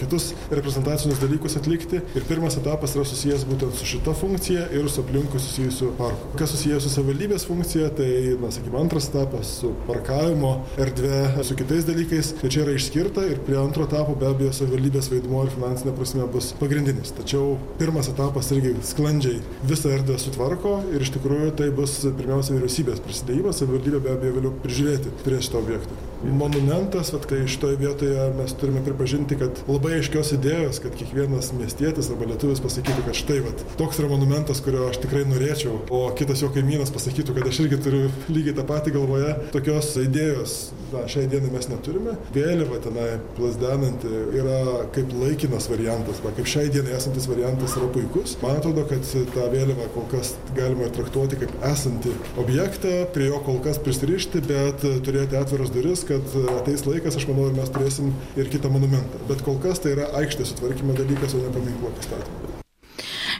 kitus 0.00 0.32
reprezentacinius 0.50 1.20
dalykus 1.22 1.56
atlikti. 1.60 2.02
Ir 2.18 2.26
pirmas 2.28 2.58
etapas 2.60 2.96
yra 2.96 3.06
susijęs 3.08 3.46
būtent 3.48 3.76
su 3.78 3.88
šita 3.94 4.14
funkcija 4.18 4.68
ir 4.76 4.88
su 4.92 5.02
aplinkui 5.04 5.40
susijusiu 5.42 5.92
parku. 5.98 6.32
Kas 6.38 6.52
susijęs 6.54 6.86
su 6.86 6.92
savivaldybės 6.92 7.46
funkcija, 7.48 7.90
tai, 7.98 8.10
na, 8.42 8.52
sakykime, 8.54 8.80
antras 8.82 9.08
etapas 9.10 9.56
su 9.60 9.72
parkavimo 9.88 10.54
erdvė, 10.80 11.44
su 11.46 11.56
kitais 11.58 11.86
dalykais. 11.88 12.34
Tai 12.42 12.50
čia 12.52 12.64
yra 12.66 12.76
išskirta 12.76 13.24
ir 13.30 13.40
prie 13.46 13.58
antro 13.60 13.86
etapo 13.88 14.16
be 14.18 14.28
abejo 14.30 14.52
savivaldybės 14.56 15.10
vaidmuo 15.12 15.46
ir 15.46 15.54
finansinė 15.54 15.94
prasme 15.96 16.28
bus 16.32 16.52
pagrindinis. 16.60 17.14
Tačiau 17.16 17.56
pirmas 17.80 18.10
etapas 18.12 18.50
irgi 18.54 18.74
sklandžiai 18.86 19.21
visą 19.68 19.92
erdvę 19.96 20.18
sutvarko 20.20 20.78
ir 20.94 21.04
iš 21.04 21.12
tikrųjų 21.16 21.52
tai 21.58 21.70
bus 21.74 22.00
pirmiausia 22.04 22.56
vyriausybės 22.56 23.04
prisidėjimas, 23.04 23.62
savivaldybė 23.62 24.02
be 24.02 24.16
abejo 24.16 24.38
vėliau 24.38 24.56
prižiūrėti 24.64 25.14
turės 25.22 25.48
šitą 25.48 25.62
objektą. 25.62 26.11
Monumentas, 26.22 27.10
vat, 27.12 27.26
tai 27.26 27.42
šitoje 27.50 27.76
vietoje 27.80 28.26
mes 28.36 28.54
turime 28.60 28.82
pripažinti, 28.86 29.38
kad 29.40 29.62
labai 29.66 29.96
aiškios 29.98 30.34
idėjos, 30.36 30.78
kad 30.84 30.94
kiekvienas 30.98 31.50
miestietis 31.58 32.10
arba 32.12 32.28
lietuvis 32.30 32.62
pasakytų, 32.62 33.06
kad 33.08 33.18
štai 33.18 33.40
vat, 33.46 33.64
toks 33.80 33.98
yra 34.02 34.12
monumentas, 34.12 34.62
kurio 34.62 34.86
aš 34.90 35.00
tikrai 35.02 35.24
norėčiau, 35.28 35.80
o 35.90 36.04
kitas 36.18 36.44
jo 36.44 36.52
kaimynas 36.54 36.94
pasakytų, 36.94 37.34
kad 37.38 37.50
aš 37.50 37.64
irgi 37.64 37.80
turiu 37.82 38.04
lygiai 38.30 38.54
tą 38.58 38.66
patį 38.68 38.94
galvoje, 38.98 39.34
tokios 39.56 39.90
idėjos 40.04 40.56
na, 40.92 41.06
šiai 41.08 41.26
dienai 41.30 41.50
mes 41.52 41.68
neturime. 41.70 42.14
Vėliava 42.34 42.78
tenai 42.84 43.08
plasdenanti 43.36 44.10
yra 44.38 44.58
kaip 44.94 45.12
laikinas 45.16 45.68
variantas, 45.72 46.20
va, 46.24 46.32
kaip 46.36 46.48
šiai 46.50 46.70
dienai 46.72 46.94
esantis 46.98 47.28
variantas 47.30 47.76
yra 47.78 47.88
puikus. 47.94 48.36
Man 48.42 48.60
atrodo, 48.60 48.84
kad 48.90 49.06
tą 49.34 49.48
vėliavą 49.52 49.88
kol 49.96 50.06
kas 50.12 50.34
galima 50.56 50.90
traktuoti 50.92 51.40
kaip 51.40 51.54
esantį 51.72 52.14
objektą, 52.42 52.94
prie 53.14 53.30
jo 53.30 53.40
kol 53.46 53.60
kas 53.64 53.80
prisirišti, 53.82 54.44
bet 54.48 54.84
turėti 55.06 55.38
atviras 55.40 55.72
duris, 55.74 56.04
kad 56.12 56.38
ateis 56.58 56.86
laikas, 56.88 57.18
aš 57.18 57.28
manau, 57.30 57.48
ir 57.48 57.58
mes 57.58 57.74
turėsim 57.74 58.14
ir 58.36 58.52
kitą 58.52 58.70
monumentą. 58.72 59.26
Bet 59.32 59.44
kol 59.46 59.60
kas 59.64 59.82
tai 59.82 59.96
yra 59.96 60.12
aikštės 60.22 60.54
sutvarkymo 60.54 60.96
dalykas, 60.98 61.36
o 61.36 61.42
ne 61.42 61.52
paminklo 61.54 61.92
pastatymas. 61.98 62.52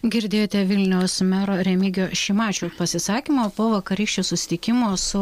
Girdėjote 0.02 0.64
Vilniaus 0.66 1.20
mero 1.22 1.54
Remigio 1.62 2.08
Šimačių 2.10 2.72
pasisakymą 2.74 3.44
po 3.54 3.68
vakarykščio 3.70 4.24
sustikimo 4.26 4.88
su 4.98 5.20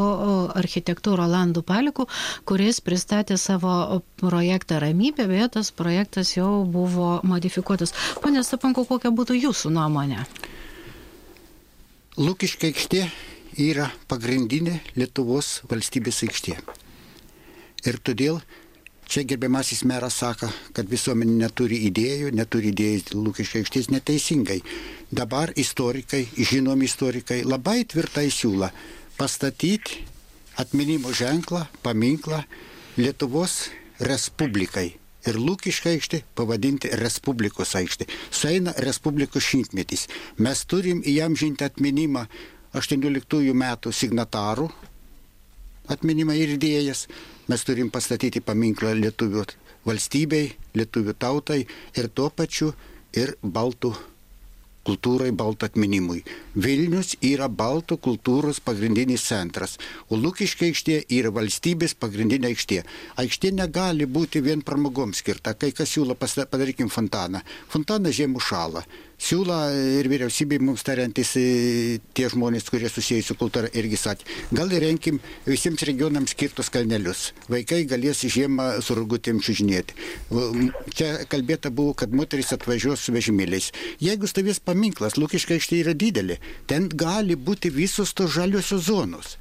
architektu 0.56 1.18
Rolandu 1.20 1.60
Paliku, 1.60 2.06
kuris 2.48 2.80
pristatė 2.80 3.36
savo 3.36 4.00
projektą 4.22 4.78
Ramybė, 4.80 5.28
bet 5.28 5.58
tas 5.58 5.68
projektas 5.76 6.32
jau 6.38 6.64
buvo 6.64 7.18
modifikuotas. 7.28 7.92
Pone 8.24 8.40
Stapanko, 8.40 8.86
kokia 8.88 9.12
būtų 9.12 9.36
jūsų 9.42 9.74
nuomonė? 9.76 10.24
Lūkiškai 12.16 12.72
aikštė 12.72 13.04
yra 13.60 13.90
pagrindinė 14.08 14.80
Lietuvos 14.96 15.58
valstybės 15.68 16.24
aikštė. 16.24 16.56
Ir 17.88 18.01
todėl 18.05 18.43
Čia 19.11 19.25
gerbiamasis 19.27 19.81
meras 19.90 20.21
sako, 20.21 20.47
kad 20.71 20.87
visuomenė 20.87 21.33
neturi 21.40 21.81
idėjų, 21.88 22.29
neturi 22.31 22.71
idėjų 22.71 23.16
lūkesčio 23.19 23.59
aikštės 23.59 23.88
neteisingai. 23.90 24.61
Dabar 25.11 25.51
istorikai, 25.59 26.21
žinomi 26.38 26.87
istorikai 26.87 27.40
labai 27.43 27.81
tvirtai 27.90 28.29
siūlo 28.31 28.69
pastatyti 29.19 30.05
atminimo 30.62 31.11
ženklą, 31.11 31.64
paminklą 31.83 32.45
Lietuvos 33.01 33.73
Respublikai. 33.99 34.93
Ir 35.27 35.40
Lūkišką 35.43 35.90
aikštę 35.97 36.23
pavadinti 36.38 36.93
Respublikos 37.03 37.75
aikštė. 37.81 38.07
Sueina 38.31 38.77
Respublikos 38.79 39.43
šimtmetis. 39.43 40.07
Mes 40.38 40.62
turim 40.71 41.03
įamžinti 41.03 41.66
atminimą 41.66 42.29
18 42.79 43.59
metų 43.64 43.90
signatarų 43.90 44.71
atminimą 45.90 46.38
ir 46.38 46.55
idėjas. 46.55 47.09
Mes 47.50 47.64
turim 47.66 47.88
pastatyti 47.90 48.38
paminklą 48.46 48.92
lietuvių 48.94 49.42
valstybei, 49.88 50.52
lietuvių 50.78 51.16
tautai 51.18 51.64
ir 51.98 52.06
tuo 52.14 52.28
pačiu 52.30 52.68
ir 53.16 53.32
baltų 53.42 53.90
kultūrai, 54.86 55.32
baltų 55.34 55.66
atminimui. 55.66 56.22
Vilnius 56.54 57.16
yra 57.26 57.48
baltų 57.50 57.98
kultūros 58.06 58.62
pagrindinis 58.62 59.26
centras, 59.26 59.76
o 60.08 60.18
Lukiškė 60.20 60.70
aikštė 60.70 61.00
yra 61.18 61.34
valstybės 61.34 61.96
pagrindinė 61.98 62.52
aikštė. 62.52 62.80
Aikštė 63.24 63.52
negali 63.58 64.06
būti 64.06 64.44
vien 64.46 64.62
pramogom 64.62 65.12
skirta, 65.16 65.56
kai 65.58 65.72
kas 65.74 65.90
siūlo 65.90 66.14
padarykim 66.14 66.88
fontaną. 66.88 67.42
Fontanas 67.72 68.14
žiemų 68.20 68.46
šalą 68.46 68.86
siūlo 69.20 69.56
ir 70.00 70.09
vyriausybei 70.11 70.61
mums 70.62 70.85
tariantis 70.87 71.35
tie 72.16 72.28
žmonės, 72.33 72.68
kurie 72.72 72.88
susijęs 72.90 73.30
su 73.30 73.37
kultūra, 73.40 73.70
irgi 73.76 73.98
sakė, 74.00 74.26
gal 74.56 74.72
įrenkim 74.72 75.20
visiems 75.46 75.85
regionams 75.88 76.35
skirtus 76.35 76.72
kalnelius. 76.72 77.30
Vaikai 77.52 77.83
galės 77.90 78.24
žiemą 78.24 78.70
su 78.85 78.96
rugutėm 78.98 79.42
čiužinėti. 79.44 79.96
Čia 80.96 81.12
kalbėta 81.30 81.72
buvo, 81.74 81.94
kad 82.00 82.14
moteris 82.16 82.54
atvažiuos 82.56 83.04
su 83.04 83.14
vežimėliais. 83.16 83.70
Jeigu 84.02 84.30
stovės 84.30 84.62
paminklas, 84.64 85.18
Lukiškai 85.20 85.59
aikštė 85.59 85.85
yra 85.85 85.94
didelė, 85.94 86.40
ten 86.70 86.88
gali 86.88 87.37
būti 87.37 87.72
visos 87.74 88.14
tos 88.16 88.33
žaliosios 88.37 88.88
zonos. 88.88 89.37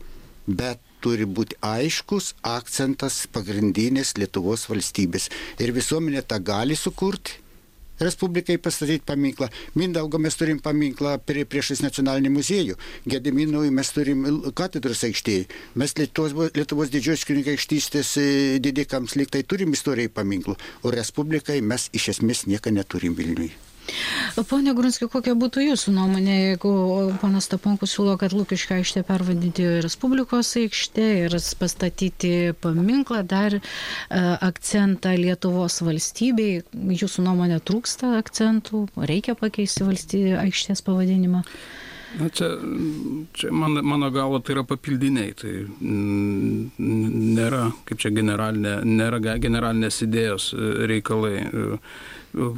Bet 0.49 0.81
turi 1.03 1.27
būti 1.29 1.55
aiškus 1.63 2.33
akcentas 2.43 3.21
pagrindinės 3.31 4.15
Lietuvos 4.19 4.65
valstybės. 4.67 5.29
Ir 5.61 5.71
visuomenė 5.75 6.25
tą 6.27 6.41
gali 6.43 6.75
sukurti 6.75 7.37
Respublikai 7.99 8.57
pastatyti 8.63 9.03
paminklą. 9.05 9.49
Mindaugo 9.75 10.19
mes 10.21 10.37
turim 10.39 10.59
paminklą 10.63 11.17
prie, 11.25 11.45
priešais 11.49 11.83
nacionalinį 11.83 12.33
muziejų. 12.35 12.77
Gediminui 13.09 13.71
mes 13.75 13.93
turim 13.95 14.25
katedros 14.55 15.03
aikštėje. 15.07 15.47
Mes 15.79 15.95
Lietuvos, 15.99 16.53
Lietuvos 16.55 16.93
didžiosios 16.93 17.27
kunigaikštystės 17.29 18.13
e, 18.21 18.27
didikams 18.63 19.17
liktai 19.19 19.43
turim 19.43 19.75
istorijai 19.75 20.11
paminklų. 20.13 20.55
O 20.83 20.95
Respublikai 20.95 21.59
mes 21.61 21.89
iš 21.93 22.13
esmės 22.15 22.47
nieko 22.47 22.71
neturim 22.73 23.17
Vilniui. 23.19 23.68
Pone 24.49 24.73
Grunski, 24.77 25.07
kokia 25.11 25.33
būtų 25.39 25.63
jūsų 25.65 25.93
nuomonė, 25.95 26.35
jeigu 26.51 26.71
panas 27.21 27.49
Taponkus 27.51 27.95
siūlo, 27.95 28.15
kad 28.21 28.33
Lukišką 28.35 28.79
aikštę 28.79 29.03
pervadinti 29.07 29.65
Respublikos 29.83 30.53
aikštė 30.61 31.07
ir 31.25 31.35
pastatyti 31.59 32.33
paminklą, 32.61 33.23
dar 33.27 33.57
e, 33.59 33.61
akcentą 34.49 35.15
Lietuvos 35.19 35.81
valstybei, 35.85 36.63
jūsų 37.01 37.27
nuomonė 37.27 37.59
trūksta 37.65 38.15
akcentų, 38.21 38.85
reikia 39.09 39.37
pakeisti 39.39 39.87
valstybė 39.87 40.39
aikštės 40.45 40.85
pavadinimą? 40.87 41.43
Na, 42.17 42.29
čia, 42.33 42.47
čia 43.37 43.51
man, 43.53 43.77
mano 43.85 44.09
galvo 44.09 44.39
tai 44.41 44.55
yra 44.55 44.63
papildiniai, 44.65 45.33
tai 45.37 45.51
nėra, 47.37 47.67
kaip 47.85 48.01
čia 48.01 48.09
generalinė, 48.15 48.79
nėra 48.87 49.19
generalinės 49.37 50.01
idėjos 50.07 50.49
e, 50.55 50.71
reikalai 50.89 51.35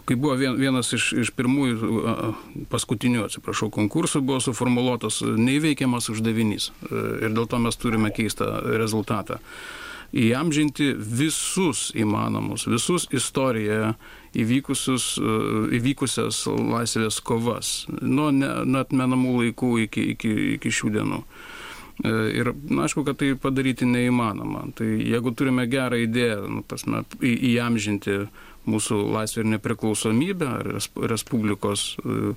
kai 0.05 0.15
buvo 0.19 0.35
vienas 0.35 0.91
iš, 0.95 1.11
iš 1.23 1.31
pirmųjų, 1.37 1.91
paskutinių, 2.71 3.25
atsiprašau, 3.27 3.71
konkursų, 3.73 4.23
buvo 4.25 4.41
suformuoluotas 4.43 5.21
neįveikiamas 5.23 6.11
uždavinys 6.11 6.71
ir 6.91 7.31
dėl 7.31 7.47
to 7.47 7.61
mes 7.63 7.79
turime 7.79 8.11
keistą 8.15 8.49
rezultatą. 8.81 9.39
Įamžinti 10.11 10.89
visus 10.99 11.93
įmanomus, 11.95 12.65
visus 12.67 13.05
istorijoje 13.15 13.93
įvykusius, 14.35 15.05
įvykusias 15.79 16.43
laisvės 16.51 17.21
kovas, 17.23 17.85
nuo 18.01 18.27
atmenamų 18.81 19.37
laikų 19.37 19.71
iki, 19.85 20.03
iki, 20.17 20.33
iki 20.57 20.73
šių 20.81 20.91
dienų. 20.97 21.21
Ir 22.01 22.51
na, 22.65 22.87
aišku, 22.87 23.03
kad 23.05 23.19
tai 23.19 23.35
padaryti 23.39 23.85
neįmanoma. 23.85 24.65
Tai 24.75 24.87
jeigu 24.89 25.31
turime 25.37 25.67
gerą 25.69 25.99
idėją, 26.01 26.39
nu, 26.49 26.63
pasme, 26.67 27.03
į, 27.21 27.35
įamžinti 27.53 28.23
mūsų 28.69 28.97
laisvę 29.13 29.43
ir 29.43 29.49
nepriklausomybę, 29.55 30.49
Respublikos 31.09 31.85
e, 31.97 32.33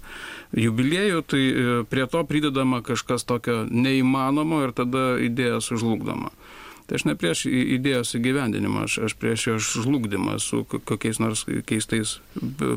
jubiliejų, 0.64 1.22
tai 1.28 1.42
e, 1.44 1.78
prie 1.90 2.06
to 2.10 2.24
pridedama 2.28 2.80
kažkas 2.84 3.26
tokio 3.28 3.64
neįmanomo 3.68 4.62
ir 4.64 4.74
tada 4.76 5.14
idėja 5.20 5.60
sužlugdoma. 5.64 6.32
Tai 6.84 6.98
aš 6.98 7.06
ne 7.08 7.14
prieš 7.16 7.46
idėjos 7.48 8.12
įgyvendinimą, 8.18 8.84
aš, 8.84 8.98
aš 9.06 9.14
prieš 9.16 9.46
jo 9.46 9.58
žlugdymą 9.62 10.36
su 10.42 10.64
kokiais 10.68 11.20
nors 11.20 11.46
keistais 11.64 12.18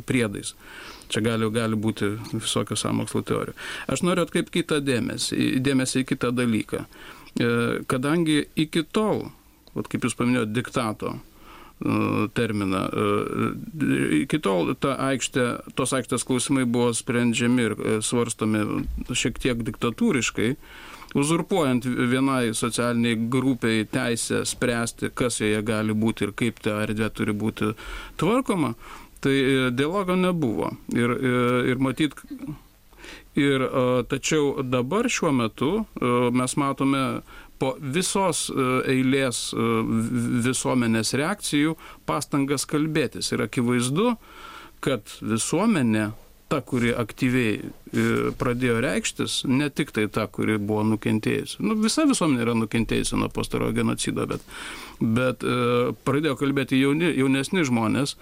priedais. 0.08 0.54
Čia 1.12 1.24
gali, 1.24 1.48
gali 1.52 1.76
būti 1.80 2.14
visokių 2.32 2.76
samokslo 2.80 3.24
teorijų. 3.28 3.56
Aš 3.92 4.04
noriu 4.08 4.24
atkreipti 4.24 4.62
kitą 4.62 4.80
dėmesį, 4.84 5.60
dėmesį 5.64 6.04
į 6.04 6.08
kitą 6.08 6.32
dalyką. 6.36 6.84
E, 6.84 7.50
kadangi 7.88 8.42
iki 8.60 8.84
tol, 8.96 9.28
vat, 9.76 9.92
kaip 9.92 10.08
jūs 10.08 10.16
paminėjote, 10.20 10.56
diktato 10.56 11.16
E, 11.16 11.37
terminą. 12.34 12.78
E, 12.90 14.22
iki 14.24 14.40
tol 14.42 14.74
ta 14.82 14.96
aikštė, 15.12 15.46
tos 15.78 15.94
aikštės 15.94 16.26
klausimai 16.26 16.66
buvo 16.66 16.90
sprendžiami 16.98 17.66
ir 17.68 17.76
e, 17.78 17.98
svarstomi 18.02 18.64
šiek 19.14 19.38
tiek 19.44 19.62
diktatūriškai, 19.68 20.56
uzurpuojant 21.18 21.86
vienai 21.86 22.54
socialiniai 22.58 23.20
grupiai 23.30 23.86
teisę 23.90 24.44
spręsti, 24.46 25.12
kas 25.14 25.42
joje 25.42 25.62
gali 25.66 25.94
būti 25.94 26.28
ir 26.28 26.34
kaip 26.38 26.62
ta 26.66 26.82
erdvė 26.86 27.12
turi 27.14 27.38
būti 27.38 27.74
tvarkoma, 28.18 28.74
tai 29.22 29.38
dialogo 29.74 30.18
nebuvo. 30.18 30.74
Ir, 30.98 31.14
ir, 31.14 31.44
ir 31.74 31.84
matyt, 31.84 32.18
Ir, 33.38 33.62
tačiau 34.10 34.64
dabar 34.66 35.06
šiuo 35.14 35.30
metu 35.30 35.68
mes 36.34 36.56
matome 36.58 37.22
po 37.60 37.74
visos 37.82 38.48
e, 38.50 38.68
eilės 38.94 39.50
e, 39.54 39.66
visuomenės 40.46 41.14
reakcijų 41.18 41.76
pastangas 42.10 42.68
kalbėtis. 42.70 43.32
Ir 43.34 43.44
akivaizdu, 43.48 44.14
kad 44.84 45.18
visuomenė, 45.22 46.10
ta, 46.48 46.62
kuri 46.64 46.94
aktyviai 46.96 47.56
e, 47.60 48.06
pradėjo 48.40 48.80
reikštis, 48.86 49.42
ne 49.52 49.70
tik 49.74 49.92
tai 49.96 50.08
ta, 50.14 50.28
kuri 50.32 50.60
buvo 50.62 50.86
nukentėjusi. 50.94 51.60
Nu, 51.66 51.78
visa 51.82 52.08
visuomenė 52.08 52.46
yra 52.46 52.58
nukentėjusi 52.62 53.20
nuo 53.20 53.32
pastarojo 53.34 53.76
genocido, 53.76 54.28
bet, 54.30 54.46
bet 55.02 55.44
pradėjo 56.08 56.38
kalbėti 56.40 56.80
jauni, 56.82 57.12
jaunesni 57.18 57.66
žmonės 57.68 58.16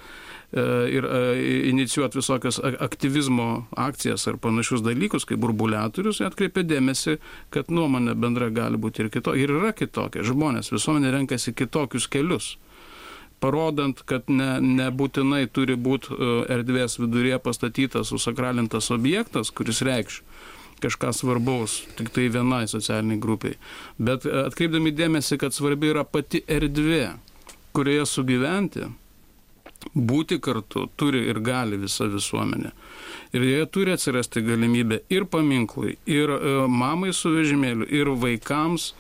ir 0.56 1.06
e, 1.06 1.22
inicijuoti 1.70 2.20
visokias 2.20 2.60
aktyvizmo 2.64 3.66
akcijas 3.76 4.28
ar 4.32 4.38
panašius 4.42 4.84
dalykus, 4.86 5.28
kaip 5.28 5.42
burbuliatorius, 5.44 6.22
atkreipia 6.24 6.64
dėmesį, 6.64 7.18
kad 7.52 7.72
nuomonė 7.74 8.16
bendra 8.16 8.48
gali 8.56 8.80
būti 8.80 9.04
ir 9.04 9.12
kitokia. 9.14 9.44
Ir 9.44 9.56
yra 9.58 9.74
kitokia. 9.76 10.24
Žmonės, 10.24 10.72
visuomenė 10.72 11.12
renkasi 11.20 11.56
kitokius 11.56 12.08
kelius 12.08 12.56
parodant, 13.44 14.00
kad 14.08 14.30
ne, 14.32 14.56
nebūtinai 14.64 15.46
turi 15.54 15.76
būti 15.76 16.16
e, 16.16 16.34
erdvės 16.56 17.00
vidurėje 17.02 17.42
pastatytas 17.44 18.10
susakralintas 18.14 18.90
objektas, 18.96 19.52
kuris 19.52 19.84
reikš 19.86 20.22
kažką 20.84 21.12
svarbaus 21.16 21.82
tik 21.96 22.10
tai 22.16 22.28
vienai 22.32 22.66
socialiniai 22.68 23.20
grupiai. 23.22 23.56
Bet 23.98 24.26
atkreipdami 24.26 24.92
dėmesį, 24.96 25.40
kad 25.42 25.56
svarbi 25.56 25.92
yra 25.94 26.04
pati 26.08 26.42
erdvė, 26.52 27.16
kurioje 27.76 28.08
sugyventi, 28.12 28.90
būti 29.96 30.40
kartu 30.44 30.90
turi 31.00 31.24
ir 31.30 31.40
gali 31.40 31.80
visa 31.80 32.08
visuomenė. 32.12 32.72
Ir 33.36 33.44
joje 33.48 33.68
turi 33.72 33.94
atsirasti 33.96 34.44
galimybė 34.44 35.02
ir 35.12 35.26
paminklui, 35.32 35.96
ir 36.08 36.32
e, 36.36 36.40
mamai 36.68 37.14
su 37.16 37.32
vežimėliu, 37.34 37.88
ir 37.88 38.12
vaikams, 38.20 38.92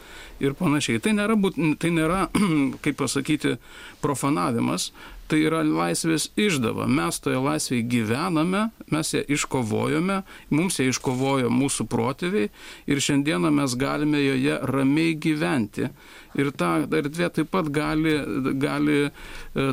ir 0.43 0.55
panašiai. 0.59 1.01
Tai 1.03 1.15
nėra, 1.19 1.35
būt, 1.39 1.59
tai 1.79 1.91
nėra 1.95 2.25
kaip 2.83 2.97
pasakyti, 2.99 3.57
profanavimas, 4.03 4.91
tai 5.29 5.41
yra 5.47 5.61
laisvės 5.65 6.29
išdava. 6.39 6.87
Mes 6.87 7.19
toje 7.23 7.39
laisvėje 7.41 7.85
gyvename, 7.91 8.67
mes 8.93 9.13
ją 9.15 9.23
iškovojome, 9.35 10.21
mums 10.53 10.79
ją 10.79 10.87
iškovojo 10.91 11.51
mūsų 11.53 11.87
protėviai 11.91 12.51
ir 12.91 13.03
šiandieną 13.07 13.51
mes 13.55 13.75
galime 13.79 14.21
joje 14.21 14.59
ramiai 14.71 15.17
gyventi. 15.17 15.89
Ir 16.35 16.51
ta 16.57 16.77
erdvė 16.83 17.31
taip 17.33 17.51
pat 17.53 17.69
gali, 17.73 18.17
gali 18.59 18.97
e, 19.05 19.11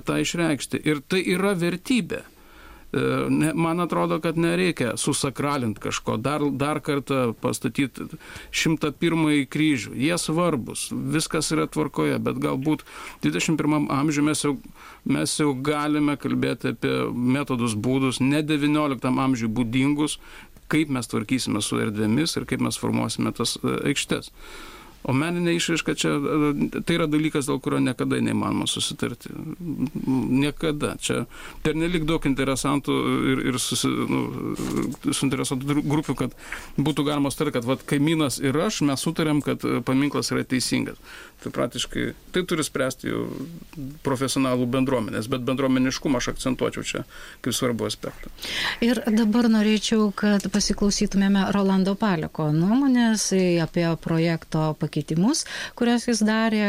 tą 0.07 0.21
išreikšti. 0.23 0.83
Ir 0.87 1.03
tai 1.09 1.25
yra 1.35 1.57
vertybė. 1.59 2.23
E, 2.93 3.53
man 3.55 3.81
atrodo, 3.81 4.21
kad 4.21 4.37
nereikia 4.37 4.97
susakralinti 4.97 5.81
kažko, 5.81 6.17
dar, 6.21 6.43
dar 6.51 6.81
kartą 6.85 7.33
pastatyti 7.41 8.05
101 8.53 9.47
kryžių. 9.49 9.95
Jie 9.97 10.19
svarbus, 10.21 10.91
viskas 10.93 11.49
yra 11.57 11.65
tvarkoje, 11.73 12.19
bet 12.21 12.41
galbūt 12.43 12.85
21 13.25 13.89
amžiuje 13.89 14.27
mes 14.27 14.45
jau, 14.45 14.57
mes 15.09 15.39
jau 15.41 15.55
galime 15.57 16.19
kalbėti 16.21 16.75
apie 16.75 16.95
metodus, 17.13 17.73
būdus, 17.73 18.21
ne 18.21 18.43
19 18.45 19.09
amžiui 19.25 19.49
būdingus, 19.49 20.19
kaip 20.73 20.93
mes 20.93 21.09
tvarkysime 21.09 21.65
su 21.65 21.81
erdvėmis 21.81 22.37
ir 22.37 22.49
kaip 22.49 22.61
mes 22.65 22.77
formuosime 22.81 23.33
tas 23.37 23.57
e, 23.63 23.73
aikštes. 23.93 24.33
O 25.03 25.15
meninė 25.17 25.57
išraiška 25.57 25.95
čia, 25.99 26.13
tai 26.87 26.95
yra 26.95 27.09
dalykas, 27.11 27.49
dėl 27.49 27.59
kurio 27.63 27.81
niekada 27.83 28.21
neįmanoma 28.23 28.69
susitarti. 28.71 29.33
Niekada. 30.07 30.95
Čia 31.03 31.25
pernelik 31.65 32.07
daug 32.07 32.23
interesantų 32.29 32.99
ir, 33.33 33.43
ir 33.51 33.59
susi, 33.63 33.91
nu, 33.91 34.23
suinteresuotų 35.11 35.83
grupių, 35.83 36.17
kad 36.23 36.37
būtų 36.79 37.07
galima 37.09 37.33
sutarti, 37.35 37.57
kad 37.59 37.67
vat, 37.67 37.83
kaimynas 37.89 38.39
ir 38.43 38.59
aš, 38.63 38.85
mes 38.87 39.03
sutarėm, 39.03 39.43
kad 39.43 39.67
paminklas 39.89 40.31
yra 40.35 40.47
teisingas. 40.47 41.01
Tai 41.43 41.51
praktiškai 41.51 42.05
tai 42.35 42.43
turi 42.47 42.63
spręsti 42.63 43.11
jau 43.11 43.23
profesionalų 44.07 44.69
bendruomenės, 44.71 45.27
bet 45.33 45.43
bendruomeniškumą 45.47 46.21
aš 46.21 46.29
akcentuočiau 46.33 46.87
čia 46.87 47.03
kaip 47.43 47.57
svarbu 47.57 47.89
aspektą. 47.89 48.31
Ir 48.85 49.01
dabar 49.11 49.49
norėčiau, 49.51 50.11
kad 50.15 50.47
pasiklausytumėme 50.55 51.49
Rolando 51.57 51.97
Paleko 51.99 52.51
nuomonės 52.55 53.29
apie 53.65 53.89
projekto 54.05 54.73
pakeitimus, 54.79 55.45
kurias 55.79 56.07
jis 56.11 56.23
darė. 56.27 56.69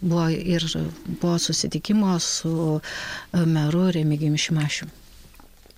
Buvo 0.00 0.26
ir 0.30 0.66
buvo 1.20 1.36
susitikimo 1.38 2.16
su 2.24 2.80
meru 3.32 3.86
Remigijim 3.94 4.38
Šimašiu. 4.40 4.90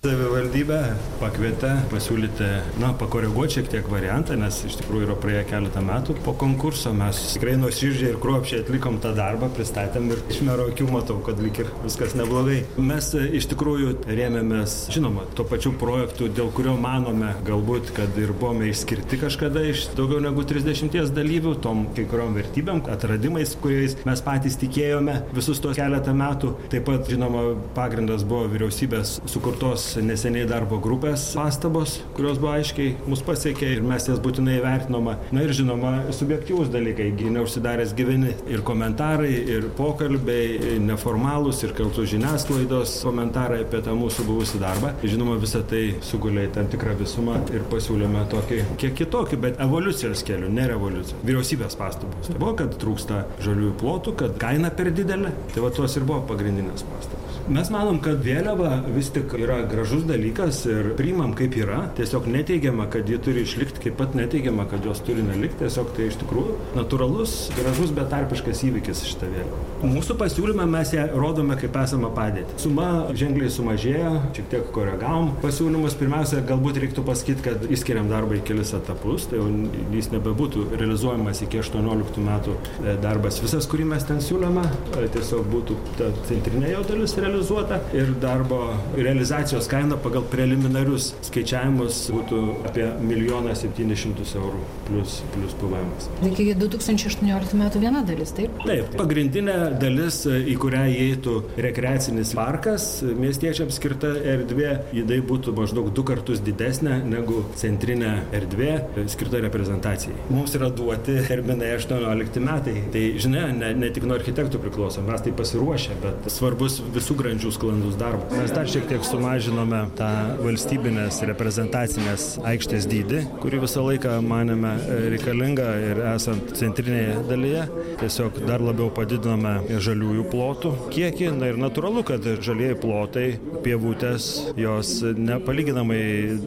Savivaldybė 0.03 0.77
pakvietė 1.21 1.69
pasiūlyti, 1.87 2.47
na, 2.81 2.89
pakoreguoti 2.99 3.55
šiek 3.55 3.69
tiek 3.71 3.85
variantą, 3.87 4.35
nes 4.35 4.57
iš 4.67 4.73
tikrųjų 4.81 5.05
yra 5.05 5.13
praėję 5.15 5.43
keletą 5.47 5.79
metų 5.87 6.17
po 6.25 6.33
konkurso. 6.41 6.91
Mes 6.91 7.21
tikrai 7.37 7.53
nuoširdžiai 7.61 8.09
ir 8.11 8.17
kruopšiai 8.19 8.65
atlikom 8.65 8.97
tą 8.99 9.13
darbą, 9.15 9.47
pristatėm 9.55 10.09
ir 10.11 10.19
iš 10.27 10.41
mero 10.43 10.65
akių 10.73 10.87
matau, 10.91 11.21
kad 11.23 11.39
lik 11.39 11.61
ir 11.63 11.69
viskas 11.85 12.17
neblogai. 12.19 12.57
Mes 12.83 13.07
e, 13.15 13.21
iš 13.39 13.47
tikrųjų 13.53 13.93
rėmėmės, 14.09 14.73
žinoma, 14.91 15.23
tuo 15.39 15.45
pačiu 15.47 15.71
projektu, 15.79 16.27
dėl 16.27 16.51
kurio 16.57 16.75
manome 16.83 17.31
galbūt, 17.47 17.93
kad 17.95 18.19
ir 18.19 18.35
buvome 18.35 18.67
išskirti 18.73 19.21
kažkada 19.23 19.63
iš 19.69 19.85
daugiau 19.95 20.19
negu 20.27 20.43
30 20.51 21.15
dalyvių, 21.15 21.55
tom 21.63 21.87
kai 21.95 22.03
kuriuom 22.11 22.35
vertybėm, 22.41 22.83
atradimais, 22.91 23.55
kuriais 23.63 23.95
mes 24.03 24.25
patys 24.27 24.59
tikėjome 24.59 25.21
visus 25.31 25.63
tos 25.63 25.79
keletą 25.79 26.11
metų. 26.25 26.57
Taip 26.75 26.89
pat, 26.91 27.07
žinoma, 27.07 27.47
pagrindas 27.79 28.27
buvo 28.27 28.51
vyriausybės 28.51 29.21
sukurtos 29.31 29.92
neseniai 30.01 30.47
darbo 30.49 30.79
grupės 30.83 31.29
pastabos, 31.37 31.99
kurios 32.17 32.39
buvo 32.41 32.53
aiškiai 32.55 32.95
mus 33.09 33.23
pasiekė 33.25 33.69
ir 33.75 33.83
mes 33.85 34.07
jas 34.09 34.21
būtinai 34.23 34.57
vertinoma. 34.63 35.17
Na 35.35 35.43
ir 35.45 35.53
žinoma, 35.55 35.93
subjektyvūs 36.15 36.71
dalykai, 36.73 37.11
neužsidaręs 37.37 37.93
gyveni 37.97 38.33
ir 38.51 38.63
komentarai, 38.65 39.31
ir 39.55 39.69
pokalbiai, 39.77 40.77
neformalūs, 40.83 41.63
ir 41.67 41.75
kartu 41.77 42.07
žiniasklaidos 42.09 42.99
komentarai 43.05 43.63
apie 43.65 43.83
tą 43.85 43.95
mūsų 43.97 44.27
buvusį 44.29 44.61
darbą. 44.63 44.93
Žinoma, 45.03 45.37
visą 45.41 45.63
tai 45.69 45.83
sugulė 46.05 46.47
tam 46.55 46.69
tikrą 46.71 46.97
visumą 46.99 47.39
ir 47.53 47.65
pasiūlėme 47.71 48.25
tokį 48.33 48.61
kiek 48.81 48.95
kitokį, 49.01 49.41
bet 49.47 49.61
evoliucijos 49.63 50.23
kelių, 50.27 50.51
ne 50.53 50.67
revoliucijos. 50.71 51.19
Vyriausybės 51.27 51.77
pastabos. 51.79 52.31
Tai 52.31 52.39
buvo, 52.39 52.55
kad 52.63 52.77
trūksta 52.81 53.23
žaliųjų 53.43 53.75
plotų, 53.81 54.17
kad 54.23 54.39
kaina 54.41 54.73
per 54.73 54.91
didelė. 54.95 55.33
Tai 55.53 55.67
va 55.67 55.73
tuos 55.75 55.97
ir 55.99 56.07
buvo 56.07 56.23
pagrindinės 56.29 56.85
pastabos. 56.89 57.22
Mes 57.51 57.67
manom, 57.67 57.97
kad 57.99 58.21
vėliava 58.23 58.69
vis 58.95 59.09
tik 59.11 59.33
yra 59.35 59.57
gražus 59.67 60.05
dalykas 60.07 60.61
ir 60.69 60.93
priimam 60.95 61.33
kaip 61.35 61.57
yra. 61.59 61.81
Tiesiog 61.97 62.29
neteigiama, 62.31 62.85
kad 62.91 63.09
ji 63.09 63.17
turi 63.19 63.41
išlikti, 63.43 63.81
kaip 63.83 63.97
pat 63.99 64.13
neteigiama, 64.15 64.63
kad 64.71 64.85
jos 64.87 65.01
turi 65.03 65.25
nelikti. 65.25 65.65
Tiesiog 65.65 65.89
tai 65.97 66.07
iš 66.07 66.15
tikrųjų 66.21 66.55
natūralus, 66.77 67.33
gražus, 67.57 67.91
betarpiškas 67.97 68.63
įvykis 68.69 69.01
šitą 69.09 69.27
vėliavą. 69.33 69.59
Mūsų 69.83 70.15
pasiūlymą 70.21 70.67
mes 70.71 70.93
ją 70.95 71.03
rodome 71.11 71.57
kaip 71.59 71.75
esamą 71.81 72.13
padėtį. 72.15 72.55
Suma 72.63 72.87
ženkliai 73.11 73.51
sumažėjo, 73.51 74.13
šiek 74.37 74.47
tiek 74.53 74.71
koregavom 74.77 75.33
pasiūlymus. 75.43 75.99
Pirmiausia, 75.99 76.39
galbūt 76.47 76.79
reiktų 76.85 77.03
pasakyti, 77.09 77.43
kad 77.49 77.67
įskiriam 77.67 78.07
darbą 78.11 78.39
į 78.39 78.45
kelis 78.47 78.71
etapus, 78.79 79.27
tai 79.27 79.41
jau 79.41 79.49
jis 79.91 80.13
nebebūtų 80.15 80.69
realizuojamas 80.77 81.43
iki 81.43 81.59
18 81.59 82.23
metų 82.23 82.55
e, 82.55 82.95
darbas 83.03 83.43
visas, 83.43 83.67
kurį 83.67 83.91
mes 83.91 84.07
ten 84.07 84.23
siūlome, 84.23 84.63
e, 84.95 85.05
tiesiog 85.11 85.51
būtų 85.51 85.79
ta 85.99 86.09
centrinė 86.31 86.71
jo 86.77 86.87
dalis 86.87 87.19
realizuota 87.33 87.79
ir 87.93 88.13
darbo 88.21 88.59
realizacijos 88.95 89.67
kaina 89.71 89.97
pagal 89.97 90.23
preliminarius 90.29 91.11
skaičiavimus 91.25 91.99
būtų 92.13 92.41
apie 92.69 92.85
1 92.85 93.49
700 93.57 94.27
eurų 94.39 94.61
plus, 94.87 95.15
plus 95.33 95.55
PVM. 95.61 95.89
Iki 96.29 96.45
2018 96.61 97.57
metų 97.57 97.81
viena 97.81 98.03
dalis, 98.05 98.33
taip? 98.37 98.55
Taip, 98.67 98.93
pagrindinė 98.99 99.55
dalis, 99.81 100.21
į 100.27 100.55
kurią 100.61 100.83
įeitų 100.93 101.35
rekreacinis 101.65 102.33
parkas, 102.37 102.87
miestiečiams 103.03 103.79
skirta 103.79 104.13
erdvė, 104.35 104.75
jinai 104.95 105.19
būtų 105.25 105.55
maždaug 105.57 105.89
du 105.95 106.05
kartus 106.07 106.43
didesnė 106.45 106.99
negu 107.07 107.43
centrinė 107.59 108.13
erdvė 108.35 108.75
skirta 109.11 109.41
reprezentacijai. 109.43 110.15
Mums 110.33 110.53
yra 110.59 110.69
duoti 110.73 111.17
terminai 111.27 111.73
18 111.79 112.43
metai. 112.43 112.77
Tai 112.93 113.03
žinai, 113.23 113.47
ne, 113.57 113.73
ne 113.79 113.91
tik 113.93 114.05
nuo 114.07 114.17
architektų 114.19 114.61
priklauso, 114.61 115.03
mes 115.05 115.23
tai 115.25 115.33
pasiruošę, 115.37 115.97
bet 116.03 116.29
svarbus 116.33 116.79
visų 116.93 117.17
grandžių 117.23 117.51
sklandus 117.55 117.95
darbas. 117.99 118.33
Mes 118.35 118.51
dar 118.53 118.67
šiek 118.69 118.87
tiek 118.89 119.05
sumažinome 119.07 119.79
tą 119.97 120.09
valstybinės 120.43 121.21
reprezentacinės 121.29 122.25
aikštės 122.49 122.87
dydį, 122.91 123.21
kurį 123.43 123.61
visą 123.63 123.83
laiką 123.85 124.17
manėme 124.25 124.73
e, 124.75 124.97
reikalinga 125.13 125.67
ir 125.87 126.01
esant 126.11 126.51
centrinėje 126.59 127.21
dalyje. 127.29 127.65
Tiesiog 128.01 128.41
dar 128.47 128.63
labiau 128.63 128.89
padidinome 128.93 129.79
žaliųjų 129.83 130.25
plotų 130.33 130.73
kiekį. 130.93 131.29
Na 131.39 131.51
ir 131.51 131.59
natūralu, 131.61 132.03
kad 132.07 132.27
žalieji 132.43 132.77
plotai, 132.83 133.25
pievutės, 133.63 134.29
jos 134.59 134.95
nepalyginamai 135.17 136.01